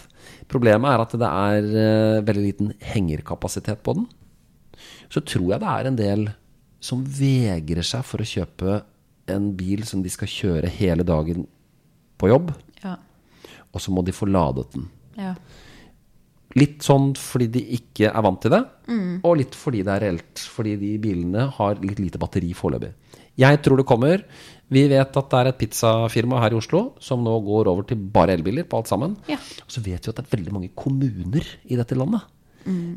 [0.50, 4.08] Problemet er at det er eh, veldig liten hengerkapasitet på den.
[5.06, 6.26] Så tror jeg det er en del
[6.82, 8.80] som vegrer seg for å kjøpe
[9.32, 11.46] en bil som de skal kjøre hele dagen
[12.18, 12.94] på jobb, ja.
[13.72, 14.90] og så må de få ladet den.
[15.20, 15.36] ja.
[16.56, 18.62] Litt sånn fordi de ikke er vant til det,
[19.26, 20.40] og litt fordi det er reelt.
[20.54, 22.94] Fordi de bilene har litt lite batteri foreløpig.
[23.36, 24.22] Jeg tror det kommer.
[24.72, 28.00] Vi vet at det er et pizzafirma her i Oslo som nå går over til
[28.00, 29.16] bare elbiler på alt sammen.
[29.30, 29.36] Ja.
[29.36, 32.24] Og så vet vi at det er veldig mange kommuner i dette landet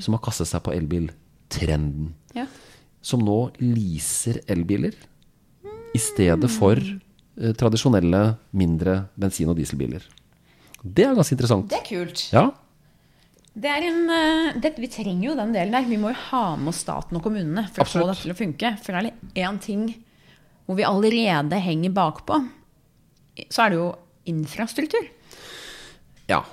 [0.02, 2.08] som har kastet seg på elbiltrenden.
[2.34, 2.48] Ja.
[3.06, 4.96] Som nå leaser elbiler
[5.94, 8.24] i stedet for eh, tradisjonelle,
[8.58, 10.02] mindre bensin- og dieselbiler.
[10.82, 11.70] Det er ganske interessant.
[11.70, 12.26] Det er kult.
[12.34, 12.48] Ja,
[13.60, 15.86] Det er en, eh, det, vi trenger jo den delen der.
[15.90, 18.38] Vi må jo ha med oss staten og kommunene for å få dette til å
[18.42, 18.74] funke.
[18.82, 19.88] For det er det én ting
[20.70, 22.36] hvor vi allerede henger bakpå,
[23.50, 23.90] så er det jo
[24.30, 25.08] infrastruktur.
[26.30, 26.44] ja.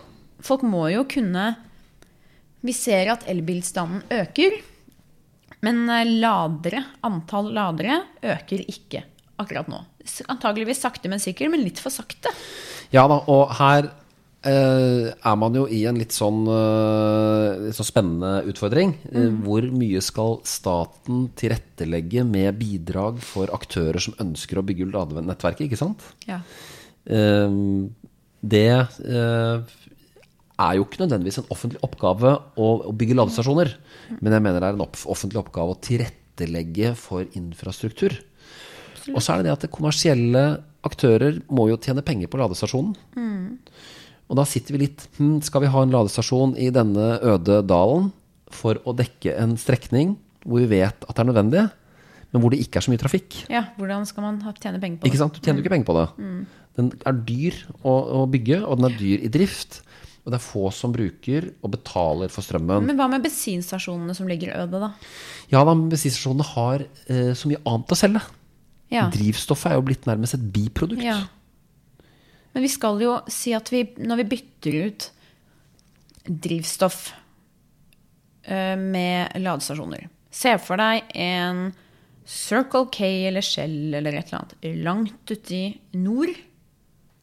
[0.40, 1.57] Folk må jo kunne
[2.62, 4.57] Vi ser at elbilstanden øker,
[5.64, 9.02] men eh, ladere, antall ladere øker ikke
[9.38, 9.83] akkurat nå.
[10.33, 12.33] Antageligvis sakte, men sikkert, men litt for sakte.
[12.94, 13.90] Ja da, og her
[14.49, 18.95] eh, er man jo i en litt sånn, eh, litt sånn spennende utfordring.
[19.11, 25.67] Eh, hvor mye skal staten tilrettelegge med bidrag for aktører som ønsker å bygge ladenettverket,
[25.69, 26.05] ikke sant?
[26.29, 26.41] Ja.
[27.07, 27.59] Eh,
[28.47, 29.75] det eh,
[30.57, 33.75] er jo ikke nødvendigvis en offentlig oppgave å, å bygge ladestasjoner.
[34.21, 38.17] Men jeg mener det er en opp, offentlig oppgave å tilrettelegge for infrastruktur.
[39.13, 40.47] Og så er det det at kommersielle
[40.87, 42.95] aktører må jo tjene penger på ladestasjonen.
[44.27, 48.11] Og da sitter vi litt hm, Skal vi ha en ladestasjon i denne øde dalen
[48.55, 51.65] for å dekke en strekning hvor vi vet at det er nødvendig,
[52.31, 53.41] men hvor det ikke er så mye trafikk?
[53.51, 55.11] ja, hvordan skal man tjene penger på det?
[55.11, 55.35] Ikke sant?
[55.35, 56.05] Du tjener jo ikke penger på det.
[56.79, 59.81] Den er dyr å, å bygge, og den er dyr i drift.
[60.27, 62.87] Og det er få som bruker og betaler for strømmen.
[62.87, 64.89] Men hva med bensinstasjonene som ligger øde, da?
[65.53, 68.23] Ja da, bensinstasjonene har eh, så mye annet å selge.
[68.91, 69.07] Ja.
[69.15, 71.03] Drivstoffet er jo blitt nærmest et biprodukt.
[71.03, 71.21] Ja.
[72.57, 75.07] Men vi skal jo si at vi, når vi bytter ut
[76.25, 77.11] drivstoff
[78.49, 81.66] eh, med ladestasjoner Se for deg en
[82.27, 85.66] Circle K eller Shell eller et eller annet langt ute i
[86.01, 86.33] nord,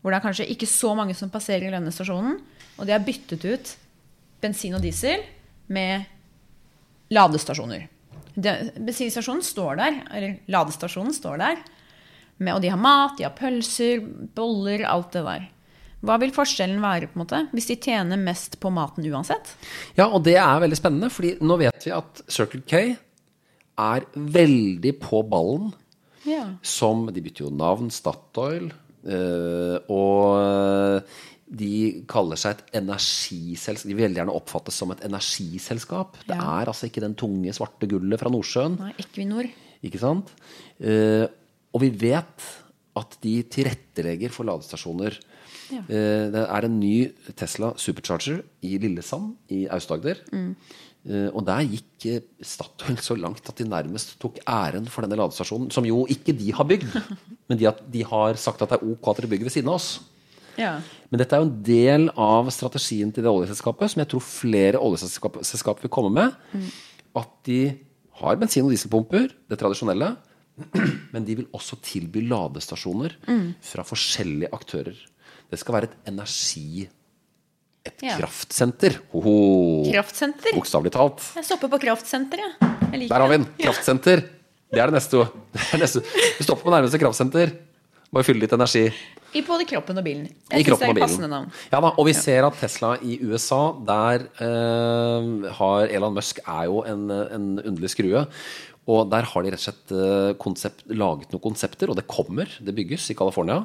[0.02, 2.38] hvor det er kanskje ikke så mange som passerer denne stasjonen,
[2.78, 3.74] og de har byttet ut
[4.42, 5.26] bensin og diesel
[5.74, 6.08] med
[7.14, 7.90] ladestasjoner.
[8.38, 11.62] Bensinstasjonen står der, eller ladestasjonen står der,
[12.40, 14.02] med, og de har mat, de har pølser,
[14.36, 15.50] boller, alt det der.
[16.04, 19.54] Hva vil forskjellen være på en måte, hvis de tjener mest på maten uansett?
[19.96, 22.82] Ja, og det er veldig spennende, fordi nå vet vi at Circle K
[23.80, 25.72] er veldig på ballen
[26.28, 26.44] Ja.
[26.62, 28.68] som De bytter jo navn, Statoil,
[29.08, 31.04] eh, og
[31.54, 33.88] de kaller seg et energiselskap.
[33.90, 36.18] De vil veldig gjerne oppfattes som et energiselskap.
[36.28, 38.78] Det er altså ikke den tunge, svarte gullet fra Nordsjøen.
[38.80, 39.50] Nei, Equinor.
[39.84, 40.32] Ikke sant?
[40.82, 41.28] Eh,
[41.74, 42.48] og vi vet
[43.00, 45.18] at de tilrettelegger for ladestasjoner.
[45.74, 45.82] Ja.
[45.82, 46.96] Eh, det er en ny
[47.38, 50.22] Tesla Supercharger i Lillesand i Aust-Agder.
[50.34, 50.56] Mm.
[51.36, 55.72] og der gikk eh, Statoil så langt at de nærmest tok æren for denne ladestasjonen.
[55.74, 56.94] Som jo ikke de har bygd,
[57.50, 59.82] men de, de har sagt at det er ok at dere bygger ved siden av
[59.82, 59.96] oss.
[60.60, 60.78] Ja.
[61.10, 64.82] Men dette er jo en del av strategien til det oljeselskapet, som jeg tror flere
[64.82, 66.70] oljeselskap vil komme med.
[67.18, 67.60] At de
[68.22, 70.14] har bensin- og dieselpumper, det tradisjonelle.
[71.14, 73.16] Men de vil også tilby ladestasjoner
[73.66, 74.98] fra forskjellige aktører.
[75.50, 76.88] Det skal være et energi...
[77.84, 78.14] Et Ja.
[78.16, 78.94] kraftsenter.
[79.12, 79.84] Hoho.
[79.92, 80.54] Kraftsenter.
[80.56, 81.20] Bokstavelig talt.
[81.36, 82.54] Jeg stopper på kraftsenteret.
[82.94, 83.48] Der har vi den!
[83.60, 84.22] Kraftsenter.
[84.72, 85.26] Det er det neste.
[85.54, 86.00] Det er neste.
[86.40, 87.52] Vi stopper på nærmeste kraftsenter.
[88.14, 88.86] Bare fylle litt energi.
[89.36, 90.28] I både kroppen og bilen.
[90.54, 91.30] I Jeg syns det er og bilen.
[91.34, 91.52] navn.
[91.74, 96.68] Ja da, og vi ser at Tesla i USA, der eh, har Elon Musk er
[96.70, 98.24] jo en, en underlig skrue.
[98.92, 102.50] Og der har de rett og slett eh, konsept, laget noen konsepter, og det kommer,
[102.60, 103.62] det bygges i California,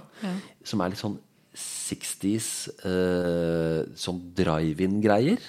[0.62, 1.18] som er litt sånn
[1.58, 2.50] 60s
[2.86, 5.42] eh, sånn drive-in-greier.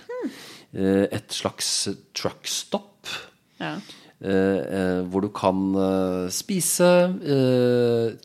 [0.73, 1.69] Eh, et slags
[2.17, 3.11] truckstop.
[3.59, 3.75] Ja.
[4.19, 6.89] Eh, eh, hvor du kan eh, spise,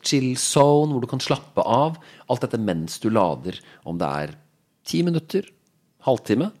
[0.03, 1.95] chill zone, hvor du kan slappe av.
[2.27, 4.35] Alt dette mens du lader, om det er
[4.85, 5.47] ti minutter,
[6.03, 6.51] halvtime.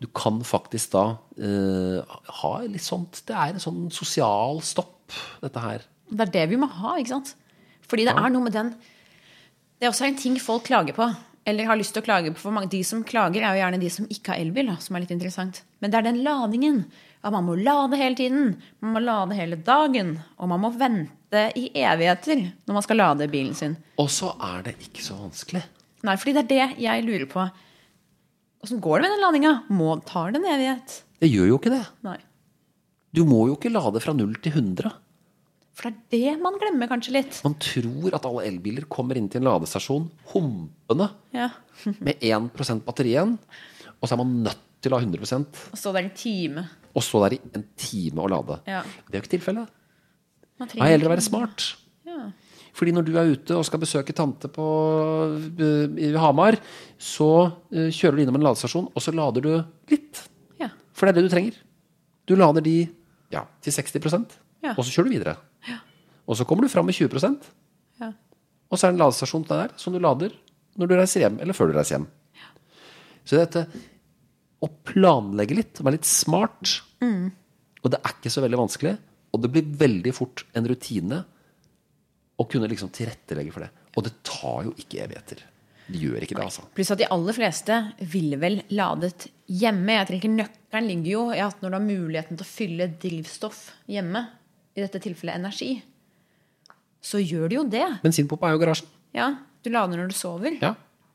[0.00, 5.62] Du kan faktisk da uh, ha litt sånt Det er en sånn sosial stopp, dette
[5.62, 5.84] her.
[6.10, 7.34] Det er det vi må ha, ikke sant?
[7.88, 11.08] Fordi det er noe med den Det er også en ting folk klager på.
[11.44, 12.40] Eller har lyst til å klage på.
[12.40, 15.04] For mange, de som klager, er jo gjerne de som ikke har elbil, som er
[15.04, 15.60] litt interessant.
[15.82, 16.78] Men det er den ladingen.
[17.24, 18.54] At man må lade hele tiden.
[18.80, 20.14] Man må lade hele dagen.
[20.40, 23.76] Og man må vente i evigheter når man skal lade bilen sin.
[24.00, 25.64] Og så er det ikke så vanskelig.
[26.04, 27.44] Nei, fordi det er det jeg lurer på.
[28.64, 29.52] Åssen går det med den ladinga?
[29.76, 30.98] Må, tar det en evighet?
[31.20, 31.82] Det gjør jo ikke det.
[32.06, 32.18] Nei.
[33.14, 34.90] Du må jo ikke lade fra 0 til 100.
[35.74, 37.40] For det er det man glemmer kanskje litt.
[37.44, 41.48] Man tror at alle elbiler kommer inn til en ladestasjon humpende Ja.
[42.06, 43.36] med 1 batteri igjen,
[43.98, 46.66] og så er man nødt til å ha 100% Og så der en time.
[46.94, 48.60] og stå der i en time og lade.
[48.70, 48.82] Ja.
[49.08, 49.72] Det er jo ikke tilfellet.
[50.60, 51.64] Man Det er heller å være smart.
[52.06, 52.28] Ja.
[52.74, 54.64] Fordi når du er ute og skal besøke tante på,
[55.62, 56.56] eh, i Hamar,
[56.98, 57.28] så
[57.70, 59.52] eh, kjører du innom en ladestasjon, og så lader du
[59.92, 60.24] litt.
[60.58, 60.72] Ja.
[60.92, 61.60] For det er det du trenger.
[62.26, 62.76] Du lader de
[63.34, 64.72] ja, til 60 Ja.
[64.78, 65.36] og så kjører du videre.
[66.24, 67.36] Og så kommer du fram med 20
[68.00, 68.12] Ja.
[68.70, 70.32] og så er det en ladestasjon der som du lader
[70.76, 72.06] når du reiser hjem, eller før du reiser hjem.
[73.24, 73.66] Så dette
[74.64, 76.80] å planlegge litt, være litt smart
[77.84, 78.94] Og det er ikke så veldig vanskelig,
[79.34, 81.24] og det blir veldig fort en rutine
[82.40, 83.70] å kunne liksom tilrettelegge for det.
[83.96, 85.42] Og det tar jo ikke evigheter.
[85.86, 86.62] Det gjør ikke det, altså.
[86.74, 87.74] Pluss at de aller fleste
[88.10, 89.98] ville vel ladet hjemme.
[90.00, 93.60] Jeg tenker Nøkkelen ligger jo i at når du har muligheten til å fylle drivstoff
[93.92, 94.24] hjemme,
[94.74, 95.76] i dette tilfellet energi,
[97.04, 97.84] så gjør du jo det.
[98.02, 98.88] Bensinpumpa er jo i garasjen.
[99.14, 99.28] Ja,
[99.64, 100.74] Du lader når du sover, Ja,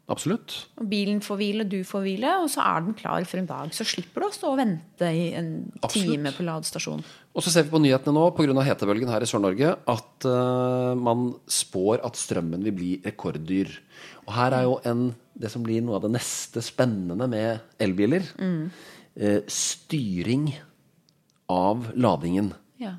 [0.09, 0.65] absolutt.
[0.79, 3.69] og bilen får hvile, du får hvile, og så er den klar for en dag.
[3.75, 6.07] Så slipper du å stå og vente i en Absolutt.
[6.15, 7.03] time på ladestasjon.
[7.39, 8.51] Og så ser vi på nyhetene nå pga.
[8.67, 13.71] hetebølgen her i Sør-Norge at uh, man spår at strømmen vil bli rekorddyr.
[14.25, 15.05] Og her er jo en,
[15.39, 18.27] det som blir noe av det neste spennende med elbiler.
[19.15, 20.51] eh, styring
[21.47, 22.51] av ladingen.
[22.75, 22.97] Ja.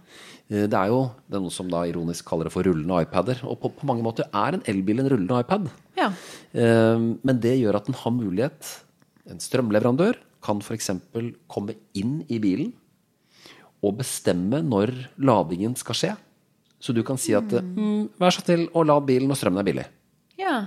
[0.49, 3.45] Uh, Det er jo det er noe som da ironisk kaller det for rullende iPader.
[3.45, 5.69] Og på, på mange måter er en elbil en rullende iPad.
[6.01, 6.15] Ja.
[6.57, 8.69] Men det gjør at den har mulighet
[9.29, 10.89] En strømleverandør kan f.eks.
[11.45, 12.73] komme inn i bilen
[13.81, 16.11] og bestemme når ladingen skal skje.
[16.81, 19.71] Så du kan si at mm, vær så snill å lade bilen når strømmen er
[19.73, 19.89] billig.
[20.41, 20.59] ja.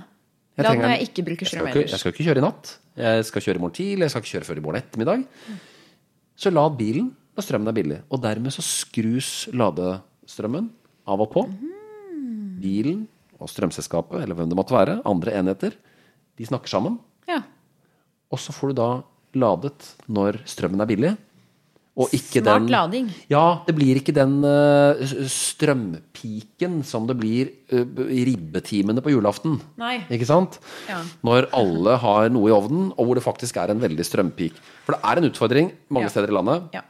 [0.54, 1.90] Jeg La trenger når jeg ikke bruker strøm ellers.
[1.90, 2.68] Jeg skal ikke kjøre i natt.
[2.94, 4.04] Jeg skal kjøre i morgen tidlig.
[4.04, 5.24] Jeg skal ikke kjøre før i morgen ettermiddag.
[6.38, 7.96] Så lad bilen når strømmen er billig.
[8.14, 10.68] Og dermed så skrus ladestrømmen
[11.10, 11.42] av og på.
[12.62, 13.00] Bilen
[13.42, 15.74] og strømselskapet, eller hvem det måtte være, andre enheter,
[16.38, 17.00] de snakker sammen.
[17.26, 17.40] Ja.
[18.30, 18.88] Og så får du da
[19.34, 21.12] ladet når strømmen er billig.
[21.94, 23.10] Og ikke Smart den, lading.
[23.30, 24.98] Ja, det blir ikke den uh,
[25.30, 29.60] strømpiken som det blir uh, i ribbetimene på julaften.
[29.78, 30.00] Nei.
[30.10, 30.58] Ikke sant?
[30.90, 30.98] Ja.
[31.26, 34.58] Når alle har noe i ovnen, og hvor det faktisk er en veldig strømpik.
[34.86, 36.14] For det er en utfordring mange Ja.
[36.16, 36.82] steder i landet Ja.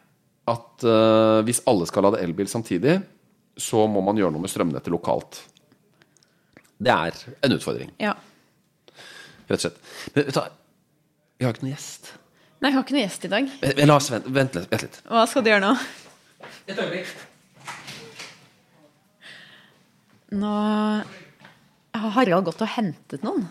[0.48, 3.02] at uh, hvis alle skal lade elbil samtidig,
[3.60, 5.42] så må man gjøre noe med strømnettet lokalt.
[6.80, 7.12] Det er
[7.44, 8.16] en utfordring, ja.
[9.48, 9.78] rett og slett.
[10.16, 10.24] Men
[11.38, 12.14] vi har ikke noen gjest.
[12.64, 13.48] Nei, jeg har ikke noen gjest i dag.
[13.60, 14.94] Eh, La oss vente, vent, litt- vent litt.
[15.04, 15.72] Hva skal du gjøre nå?
[16.66, 17.10] Et øyeblikk.
[20.34, 20.52] Nå
[21.94, 23.44] har Harald gått og hentet noen.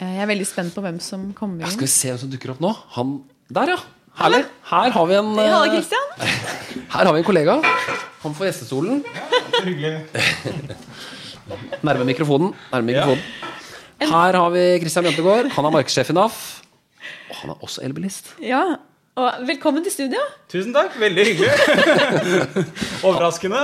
[0.00, 1.72] Eh, Jeg er veldig spent på hvem som kommer Ja, inn.
[1.72, 2.70] skal vi se hvem som dukker opp nå?
[2.94, 3.78] Han Der, ja.
[4.20, 4.44] Herlig.
[4.70, 6.06] Her har vi en eh, Halla, Christian.
[6.94, 7.60] Her har vi en kollega.
[8.22, 9.02] Han får gjestestolen.
[11.82, 12.54] Nærme mikrofonen.
[12.72, 13.22] Nærme mikrofonen.
[14.00, 15.50] Her har vi Christian Jentegård.
[15.52, 16.59] Han er markedssjef i NAF.
[17.40, 18.34] Han er også elbilist.
[18.44, 18.62] Ja,
[19.20, 20.20] og velkommen til studio.
[20.52, 21.50] Tusen takk, veldig hyggelig.
[23.06, 23.62] Overraskende.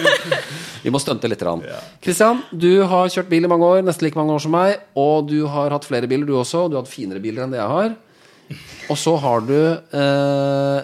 [0.84, 1.42] Vi må stunte litt.
[1.42, 1.64] Kristian,
[2.04, 4.78] Christian, du har kjørt bil i mange år, nesten like mange år som meg.
[4.98, 6.66] Og du har hatt flere biler, du også.
[6.68, 7.94] Du har hatt finere biler enn det jeg har.
[8.90, 10.78] Og så har du eh,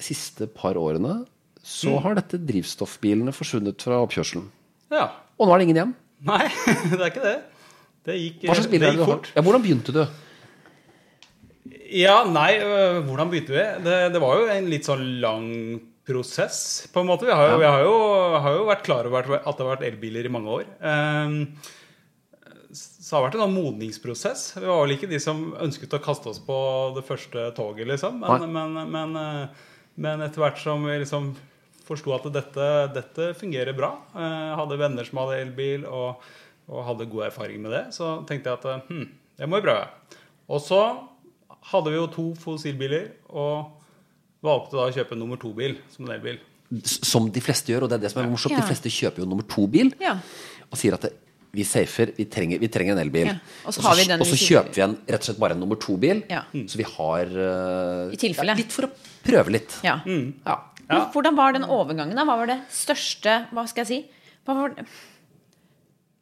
[0.00, 1.22] siste par årene
[1.70, 4.46] så har dette drivstoffbilene forsvunnet fra oppkjørselen.
[4.90, 5.06] Ja.
[5.38, 5.92] Og nå er det ingen igjen.
[6.26, 6.46] Nei,
[6.90, 7.36] det er ikke det.
[8.08, 9.12] Det gikk, Hva slags bil det er det gikk du har?
[9.18, 9.30] fort.
[9.36, 10.00] Ja, hvordan begynte du?
[11.90, 12.52] Ja, nei,
[13.06, 13.62] hvordan begynte vi?
[13.82, 15.48] Det, det var jo en litt sånn lang
[16.06, 17.26] prosess, på en måte.
[17.26, 17.98] Vi har jo, vi har jo,
[18.42, 20.70] har jo vært klar over at det har vært elbiler i mange år.
[20.86, 21.36] Ehm,
[22.70, 24.44] så det har vært en sånn modningsprosess.
[24.58, 26.56] Vi var vel ikke de som ønsket å kaste oss på
[26.96, 28.22] det første toget, liksom.
[28.22, 29.16] Men, men, men,
[29.98, 31.32] men etter hvert som vi liksom
[31.86, 36.22] forsto at dette, dette fungerer bra, hadde venner som hadde elbil, og,
[36.70, 39.08] og hadde god erfaring med det, så tenkte jeg at hm,
[39.40, 39.88] det må vi prøve.
[40.50, 40.82] Og så
[41.70, 43.70] hadde vi jo to fossilbiler, og
[44.42, 46.38] valgte da å kjøpe en nummer to-bil som en elbil.
[46.86, 48.54] Som de fleste gjør, og det er det som er morsomt.
[48.54, 48.60] Ja.
[48.62, 50.14] De fleste kjøper jo nummer to-bil Ja.
[50.70, 51.12] og sier at det,
[51.52, 53.26] vi safer, vi trenger, vi trenger en elbil.
[53.26, 53.34] Ja.
[53.66, 55.52] Og så har vi den og så vi- kjøper vi en rett og slett bare
[55.56, 56.42] en nummer to-bil, Ja.
[56.54, 58.54] så vi har uh, I tilfelle.
[58.54, 58.90] ja, Litt for å
[59.24, 59.80] prøve litt.
[59.82, 60.00] Ja.
[60.06, 60.60] Ja.
[60.90, 61.10] Ja.
[61.12, 62.14] Hvordan var den overgangen?
[62.16, 62.24] da?
[62.24, 64.10] Hva var det største Hva skal jeg si?
[64.46, 64.86] Hva var det?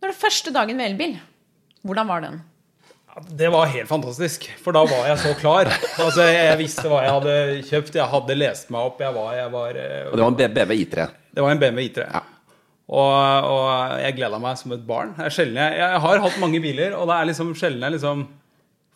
[0.02, 1.18] Når det første dagen med elbil,
[1.84, 2.40] hvordan var den?
[3.38, 5.70] Det var helt fantastisk, for da var jeg så klar.
[5.98, 7.36] Altså, Jeg visste hva jeg hadde
[7.68, 9.00] kjøpt, jeg hadde lest meg opp.
[9.02, 11.08] Jeg var, jeg var, eh, Og det var en BMW I3.
[11.34, 12.06] det var en BMW I3.
[12.14, 12.20] Ja.
[12.88, 15.10] Og, og jeg gleda meg som et barn.
[15.18, 18.22] Det jeg, jeg har hatt mange biler, og det er liksom sjelden jeg liksom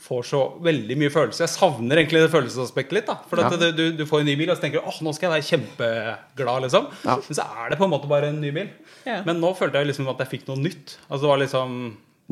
[0.02, 1.44] får så veldig mye følelse.
[1.44, 3.06] Jeg savner egentlig det følelsesaspektet litt.
[3.06, 3.50] da For Ja.
[3.52, 5.34] du, du, du får en ny bil, og så tenker du åh, nå skal jeg
[5.36, 6.62] være kjempeglad.
[6.66, 7.18] liksom Ja.
[7.20, 8.70] Men så er det på en måte bare en ny bil.
[9.06, 9.20] Ja.
[9.28, 10.96] Men nå følte jeg liksom at jeg fikk noe nytt.
[11.10, 11.76] Altså det var liksom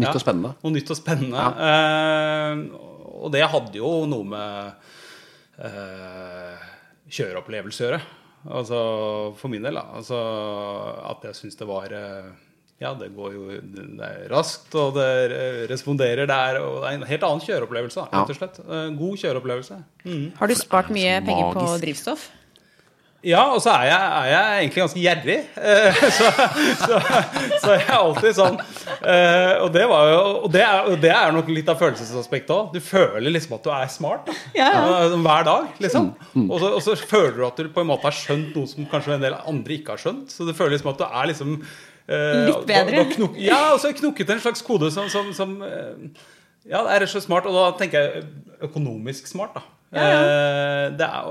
[0.00, 0.54] Nytt ja, og spennende.
[0.64, 1.44] Noe nytt og spennende.
[1.60, 2.88] Uh,
[3.20, 4.88] og det hadde jo noe med
[5.60, 6.70] uh,
[7.10, 8.00] kjøreopplevelse å gjøre.
[8.48, 8.78] Altså
[9.36, 9.84] for min del, da.
[9.98, 10.20] Altså
[11.10, 12.30] at jeg syns det var eh,
[12.80, 16.60] Ja, det går jo det er raskt, og det eh, responderer der.
[16.64, 18.60] Og det er en helt annen kjøreopplevelse, da, rett og slett.
[18.64, 19.80] Eh, God kjøreopplevelse.
[20.40, 22.30] Har du spart mye penger på drivstoff?
[23.22, 25.34] Ja, og så er jeg, er jeg egentlig ganske gjerrig.
[25.60, 26.28] Eh, Så,
[26.80, 27.00] så,
[27.60, 31.10] så jeg er alltid sånn eh, Og det, var jo, og det, er, og det
[31.12, 32.70] er nok litt av følelsesaspektet òg.
[32.72, 34.30] Du føler liksom at du er smart.
[34.56, 34.80] Ja, ja.
[35.10, 35.68] Eh, hver dag.
[35.84, 36.08] liksom
[36.46, 38.88] og så, og så føler du at du på en måte har skjønt noe som
[38.90, 40.32] kanskje en del andre ikke har skjønt.
[40.32, 43.02] Så det føles liksom at du er liksom eh, Litt bedre.
[43.04, 45.58] du- du knok, ja, og så knokket en slags kode som, som, som
[46.64, 47.46] Ja, det er rett og slett smart.
[47.52, 48.24] Og da tenker jeg
[48.70, 49.66] økonomisk smart, da.
[49.90, 51.30] Eh, det er,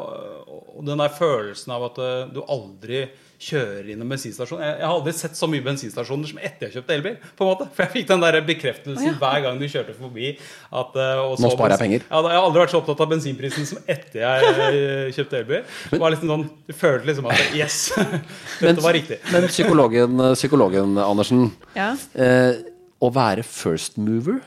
[0.79, 3.03] og den der følelsen av at eh, du aldri
[3.39, 6.75] kjører inn en bensinstasjon jeg, jeg har aldri sett så mye bensinstasjoner som etter jeg
[6.75, 7.13] kjøpte elbil.
[7.39, 10.33] på en måte For jeg fikk den der bekreftelsen hver gang du kjørte forbi.
[10.71, 12.07] At, eh, og Nå sparer jeg penger.
[12.09, 15.63] Ja, jeg har aldri vært så opptatt av bensinprisen som etter jeg eh, kjøpte elbil.
[15.93, 17.79] Det var liksom sånn, Du følte liksom at Yes!
[18.63, 19.19] Dette var riktig.
[19.31, 21.47] Men psykologen, psykologen Andersen.
[21.77, 21.93] Ja.
[22.19, 22.59] Eh,
[22.99, 24.41] å være first mover,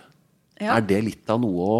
[0.62, 0.76] Ja.
[0.78, 1.78] er det litt av noe å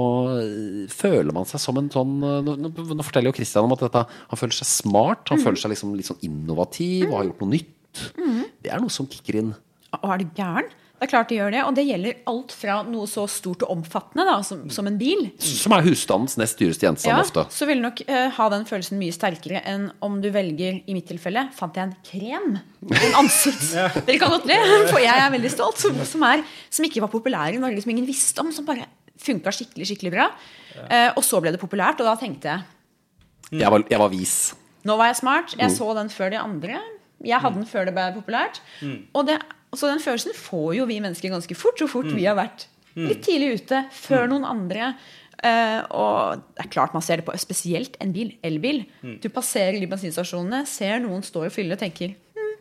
[0.92, 4.02] Føler man seg som en sånn Nå, nå, nå forteller jo Christian om at dette,
[4.32, 5.28] han føler seg smart.
[5.30, 8.04] Han føler seg liksom litt sånn innovativ og har gjort noe nytt.
[8.62, 9.52] Det er noe som kicker inn.
[10.00, 10.70] Og er du gæren?
[11.02, 11.62] Det er klart det gjør det.
[11.66, 15.24] Og det gjelder alt fra noe så stort og omfattende da, som, som en bil.
[15.42, 17.42] Som er husstandens nest dyreste gjenstand Ja, ofte.
[17.50, 20.94] så vil du nok uh, ha den følelsen mye sterkere enn om du velger, i
[20.94, 22.52] mitt tilfelle, fant jeg en krem.
[22.86, 23.72] En ansikts...
[24.06, 24.60] Dere kan godt le,
[24.92, 25.82] for jeg er veldig stolt.
[25.82, 28.52] Som, som, er, som ikke var populær i Norge, som ingen visste om.
[28.54, 28.86] Som bare
[29.18, 30.28] funka skikkelig, skikkelig bra.
[30.84, 34.36] Uh, og så ble det populært, og da tenkte jeg Jeg var, jeg var vis.
[34.86, 35.56] Nå var jeg smart.
[35.58, 36.78] Jeg så den før de andre.
[37.26, 38.62] Jeg hadde den før det ble populært.
[39.14, 39.40] Og det,
[39.80, 42.66] så den følelsen får jo vi mennesker ganske fort, så fort vi har vært
[42.98, 44.92] litt tidlig ute, før noen andre.
[45.42, 48.84] Uh, og det er klart man ser det på spesielt en bil, elbil.
[49.22, 52.52] Du passerer de bensinstasjonene, ser noen stå og fylle og tenker hm,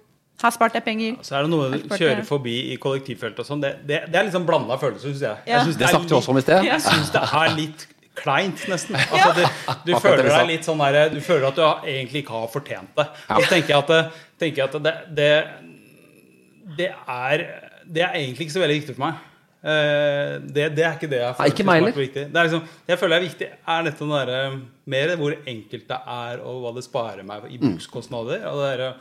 [0.41, 1.19] her sparte jeg penger.
[1.25, 3.61] Så er det noe du kjører forbi i kollektivfeltet og sånn.
[3.61, 5.43] Det, det, det er liksom blanda følelser, syns jeg.
[5.45, 5.59] Ja.
[5.59, 6.65] jeg synes Det er snakket vi også om i sted.
[6.65, 6.77] Ja.
[6.79, 7.87] Jeg syns det er litt
[8.21, 8.97] kleint, nesten.
[8.97, 12.49] Altså, du, du føler deg litt sånn der, Du føler at du egentlig ikke har
[12.51, 13.07] fortjent det.
[13.29, 14.89] Så tenker jeg at, det, tenker jeg at
[15.21, 15.29] det,
[16.77, 17.43] det, er,
[17.85, 19.27] det er egentlig ikke så veldig viktig for meg.
[19.61, 22.13] Eh, det, det er ikke det jeg Nei, ikke meg er heller.
[22.15, 24.39] Det er liksom, jeg føler er viktig, er dette den derre
[24.89, 27.65] mer hvor enkelt det er, og hva det sparer meg i Mm.
[27.75, 28.45] brukskostnader.
[28.49, 28.93] Og det derre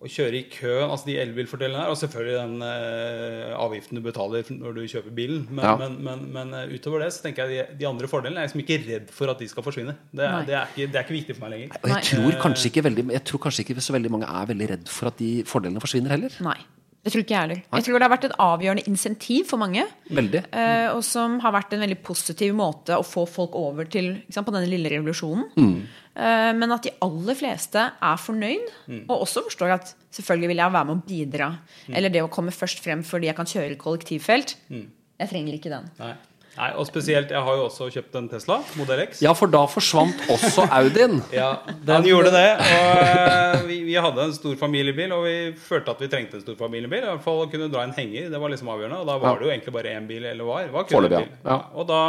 [0.00, 4.48] å kjøre i køen, altså de elbilfordelene her, og selvfølgelig den eh, avgiften du betaler
[4.54, 5.42] når du kjøper bilen.
[5.50, 5.74] Men, Ja.
[5.76, 8.54] men, men, men eh, utover det så tenker jeg de, de andre fordelene er jeg
[8.54, 9.96] liksom ikke redd for at de skal forsvinne.
[10.16, 11.76] Det er, det er, ikke, det er ikke viktig for meg lenger.
[11.92, 14.88] Jeg tror kanskje ikke veldig Jeg tror kanskje ikke så veldig mange er veldig redd
[14.88, 16.40] for at de fordelene forsvinner heller.
[16.48, 16.56] Nei.
[17.02, 17.60] Det tror ikke jeg heller.
[17.72, 19.86] Jeg tror det har vært et avgjørende insentiv for mange.
[20.10, 20.42] Veldig.
[20.52, 24.44] eh, og som har vært en veldig positiv måte å få folk over til sant,
[24.46, 25.46] på denne lille revolusjonen.
[25.56, 25.86] Mm.
[26.20, 29.04] Eh, men at de aller fleste er fornøyd, Mm.
[29.08, 31.58] og også forstår at selvfølgelig vil jeg være med å bidra.
[31.88, 34.56] Eller det å komme først frem fordi jeg kan kjøre kollektivfelt.
[34.70, 34.86] Mm.
[35.20, 35.90] Jeg trenger ikke den.
[35.98, 36.14] Nei.
[36.56, 39.20] Nei, og spesielt, jeg har jo også kjøpt en Tesla, Modell X.
[39.22, 41.20] Ja, for da forsvant også Audien.
[41.40, 41.52] Ja,
[41.88, 42.46] han gjorde det.
[42.58, 45.36] Og eh, vi, vi hadde en stor familiebil, og vi
[45.68, 47.04] følte at vi trengte en stor familiebil.
[47.06, 48.28] I hvert fall å kunne dra en henger.
[48.34, 48.98] Det var liksom avgjørende.
[49.04, 50.66] Og da var det jo egentlig bare én bil, eller var.
[50.74, 51.38] Var kun Foreløpig, bil.
[51.46, 51.58] ja.
[51.74, 52.02] Og, da,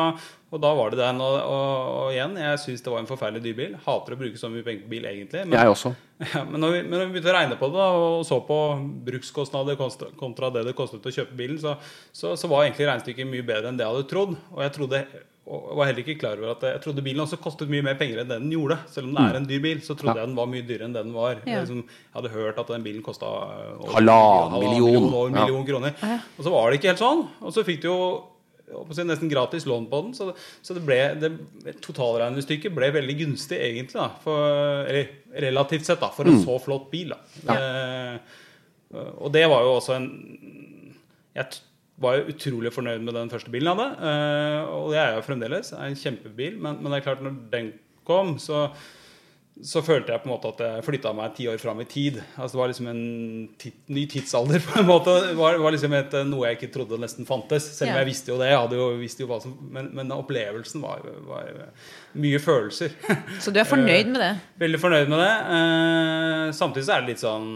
[0.52, 1.22] og da var det den.
[1.24, 3.76] Og, og, og igjen, jeg syns det var en forferdelig dyr bil.
[3.86, 5.46] Hater å bruke så mye penger på bil, egentlig.
[5.48, 5.94] Men, Jeg også.
[6.34, 8.60] ja, men, når vi, men når vi begynte å regne på det og så på
[9.08, 9.80] brukskostnader
[10.20, 11.78] kontra, det det kostet å kjøpe bilen, så,
[12.12, 14.36] så, så var egentlig regnestykket mye bedre enn det jeg hadde trodd.
[14.54, 15.04] Og jeg trodde
[15.52, 18.22] og var heller ikke klar over at jeg trodde bilen også kostet mye mer penger
[18.22, 18.76] enn det den gjorde.
[18.94, 20.22] Selv om det er en dyr bil, så trodde Ja.
[20.22, 21.40] jeg den var mye dyrere enn det den var.
[21.42, 21.56] Ja.
[21.58, 23.32] Jeg, liksom, jeg hadde hørt at den bilen kosta
[23.92, 25.08] Halvannen million.
[25.10, 25.46] over en Ja.
[25.46, 25.94] million kroner.
[26.38, 27.28] Og så var det ikke helt sånn.
[27.42, 27.98] Og så fikk du jo
[29.08, 30.14] nesten gratis lån på den.
[30.18, 30.30] Så,
[30.62, 31.32] så det ble, det,
[31.84, 33.98] totalregnestykket ble veldig gunstig, egentlig.
[34.00, 37.14] Da, for, eller relativt sett, da, for en så flott bil.
[37.14, 37.58] Da.
[37.58, 38.40] Eh,
[39.22, 40.08] og det var jo også en
[41.38, 41.62] Jeg
[42.02, 44.10] var jo utrolig fornøyd med den første bilen jeg hadde.
[44.10, 45.72] eh, og det er jeg jo fremdeles.
[45.78, 46.58] Er en kjempebil.
[46.60, 47.72] Men, men det er klart, når den
[48.08, 48.70] kom, så
[49.62, 52.18] så følte jeg på en måte at jeg flytta meg ti år fram i tid.
[52.34, 53.02] Altså Det var liksom en
[53.62, 54.64] tit, ny tidsalder.
[54.68, 57.68] på en måte Det var, var liksom et, noe jeg ikke trodde nesten fantes.
[57.76, 58.50] Selv om jeg visste jo det.
[58.50, 61.52] Jeg hadde jo, visste jo hva som, men, men opplevelsen var, var
[62.24, 62.96] mye følelser.
[63.44, 64.32] Så du er fornøyd med det?
[64.64, 65.36] Veldig fornøyd med det.
[65.60, 67.52] Eh, samtidig så er det litt sånn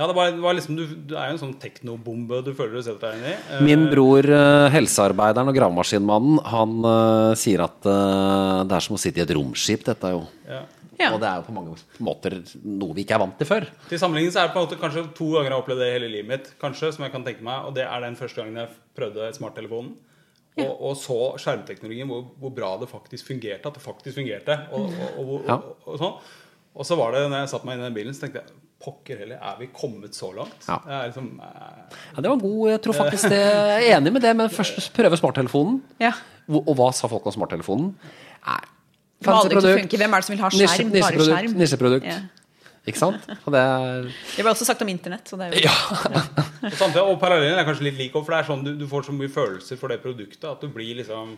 [0.00, 2.78] Ja, det var, det var liksom du, du er jo en sånn teknobombe du føler
[2.78, 3.36] du setter deg inn i.
[3.36, 8.96] Eh, Min bror, eh, helsearbeideren og gravemaskinmannen, han uh, sier at uh, det er som
[8.96, 10.22] å sitte i et romskip, dette jo.
[10.48, 10.62] ja.
[11.00, 11.14] Ja.
[11.14, 11.74] Og det er jo på mange
[12.04, 13.64] måter noe vi ikke er vant til før.
[13.88, 15.86] Til sammenligning så er det på en måte kanskje to ganger jeg har opplevd det
[15.88, 16.50] i hele livet mitt.
[16.60, 19.94] Kanskje, som jeg kan tenke meg Og det er den første gangen jeg prøvde smarttelefonen.
[20.60, 23.70] Og, og så skjermteknologien, hvor, hvor bra det faktisk fungerte.
[23.70, 24.58] At det faktisk fungerte.
[24.76, 25.56] Og, og, og, og, Ja.
[25.86, 26.18] og, sånn.
[26.74, 28.60] og så var det, når jeg satte meg inn i den bilen, så tenkte jeg
[28.80, 30.64] Pokker heller, er vi kommet så langt?
[30.64, 30.78] Ja.
[30.86, 32.70] Det er liksom, eh, Ja, det var god.
[32.70, 35.82] Jeg tror faktisk det jeg er enig med det, men først prøve smarttelefonen.
[36.00, 36.12] Ja.
[36.48, 37.94] Og hva sa folk om smarttelefonen?
[38.46, 38.60] Nei.
[39.20, 39.92] Produkt.
[39.92, 40.92] Hvem er det som vil ha skjerm?
[40.94, 41.56] Bare skjerm.
[41.60, 42.08] nisseprodukt.
[42.08, 42.20] Ja.
[42.88, 43.26] Ikke sant?
[43.44, 45.28] Og det er Det ble også sagt om internett.
[45.28, 45.74] Så det er jo Ja.
[46.64, 49.10] og, samtidig, og parallellen er kanskje litt lik for det er sånn du, du får
[49.10, 51.36] så mye følelser for det produktet at du blir liksom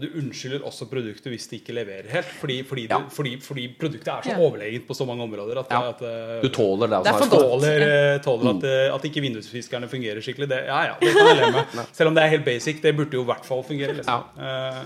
[0.00, 2.30] Du unnskylder også produktet hvis det ikke leverer helt.
[2.40, 2.96] Fordi, fordi, Ja.
[2.98, 4.38] du, fordi, fordi produktet er så Ja.
[4.40, 5.80] overlegent på så mange områder at, Ja.
[5.90, 7.04] at eh, Du tåler det.
[7.04, 7.28] Det altså.
[7.30, 7.42] godt.
[7.62, 10.48] tåler, eh, tåler at, eh, at ikke vindusfiskerne fungerer skikkelig.
[10.48, 11.86] Det, ja, ja, det kan jeg leve med.
[11.92, 12.80] Selv om det er helt basic.
[12.82, 13.92] Det burde jo i hvert fall fungere.
[14.00, 14.24] Liksom.
[14.40, 14.80] Eh,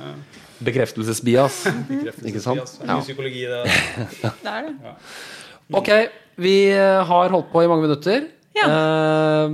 [0.64, 1.64] Bekreftelsesbias.
[1.88, 2.26] bekreftelsesbias.
[2.26, 2.60] Ikke sant?
[2.80, 2.94] Det Ja.
[2.96, 3.64] Mye psykologi i det.
[4.22, 4.32] det.
[4.44, 4.94] Er det.
[5.72, 5.88] Ok,
[6.36, 8.26] vi eh, har holdt på i mange minutter.
[8.58, 8.66] Ja.
[9.46, 9.52] Uh,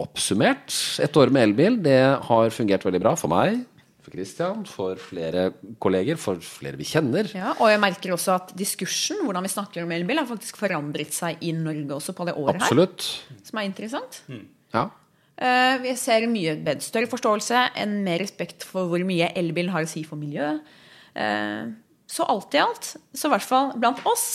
[0.00, 0.72] oppsummert,
[1.02, 3.60] et år med elbil, det har fungert veldig bra for meg,
[4.02, 5.50] for Christian, for flere
[5.82, 7.28] kolleger, for flere vi kjenner.
[7.36, 11.14] Ja, og jeg merker også at diskursen, hvordan vi snakker om elbil, har faktisk forandret
[11.14, 13.06] seg i Norge også på det året Absolutt.
[13.06, 13.38] her.
[13.46, 14.18] Som er interessant.
[14.74, 14.88] Ja.
[15.42, 19.86] Eh, vi ser mye bedre, større forståelse, en mer respekt for hvor mye elbil har
[19.86, 20.66] å si for miljøet.
[21.14, 21.70] Eh,
[22.12, 24.26] så alt i alt, så i hvert fall blant oss,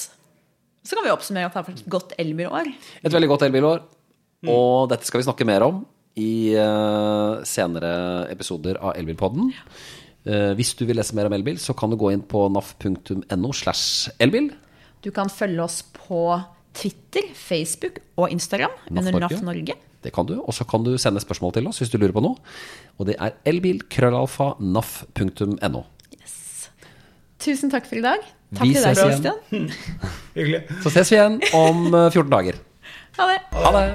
[0.88, 2.72] så kan vi oppsummere at det har vært et godt elbilår.
[3.04, 3.84] Et veldig godt elbilår.
[4.48, 5.82] Og dette skal vi snakke mer om
[6.18, 7.92] i uh, senere
[8.34, 9.52] episoder av Elbilpodden.
[10.28, 13.50] Uh, hvis du vil lese mer om elbil, så kan du gå inn på naf.no
[13.56, 14.48] slash elbil.
[15.06, 16.22] Du kan følge oss på
[16.78, 19.20] Twitter, Facebook og Instagram NAF under.
[19.24, 19.74] NAF Norge.
[20.04, 20.36] Det kan du.
[20.44, 22.36] Og så kan du sende spørsmål til oss hvis du lurer på noe.
[22.98, 25.82] Og det er elbil.krøllalfa.naf.no.
[27.38, 28.20] Tusen takk for i dag.
[28.58, 28.96] Takk Vi til deg.
[28.98, 29.38] Christian.
[30.38, 30.62] Hyggelig.
[30.84, 32.56] Så ses vi igjen om eh, 14 dager.
[33.20, 33.40] Ha det.
[33.58, 33.88] Ha det!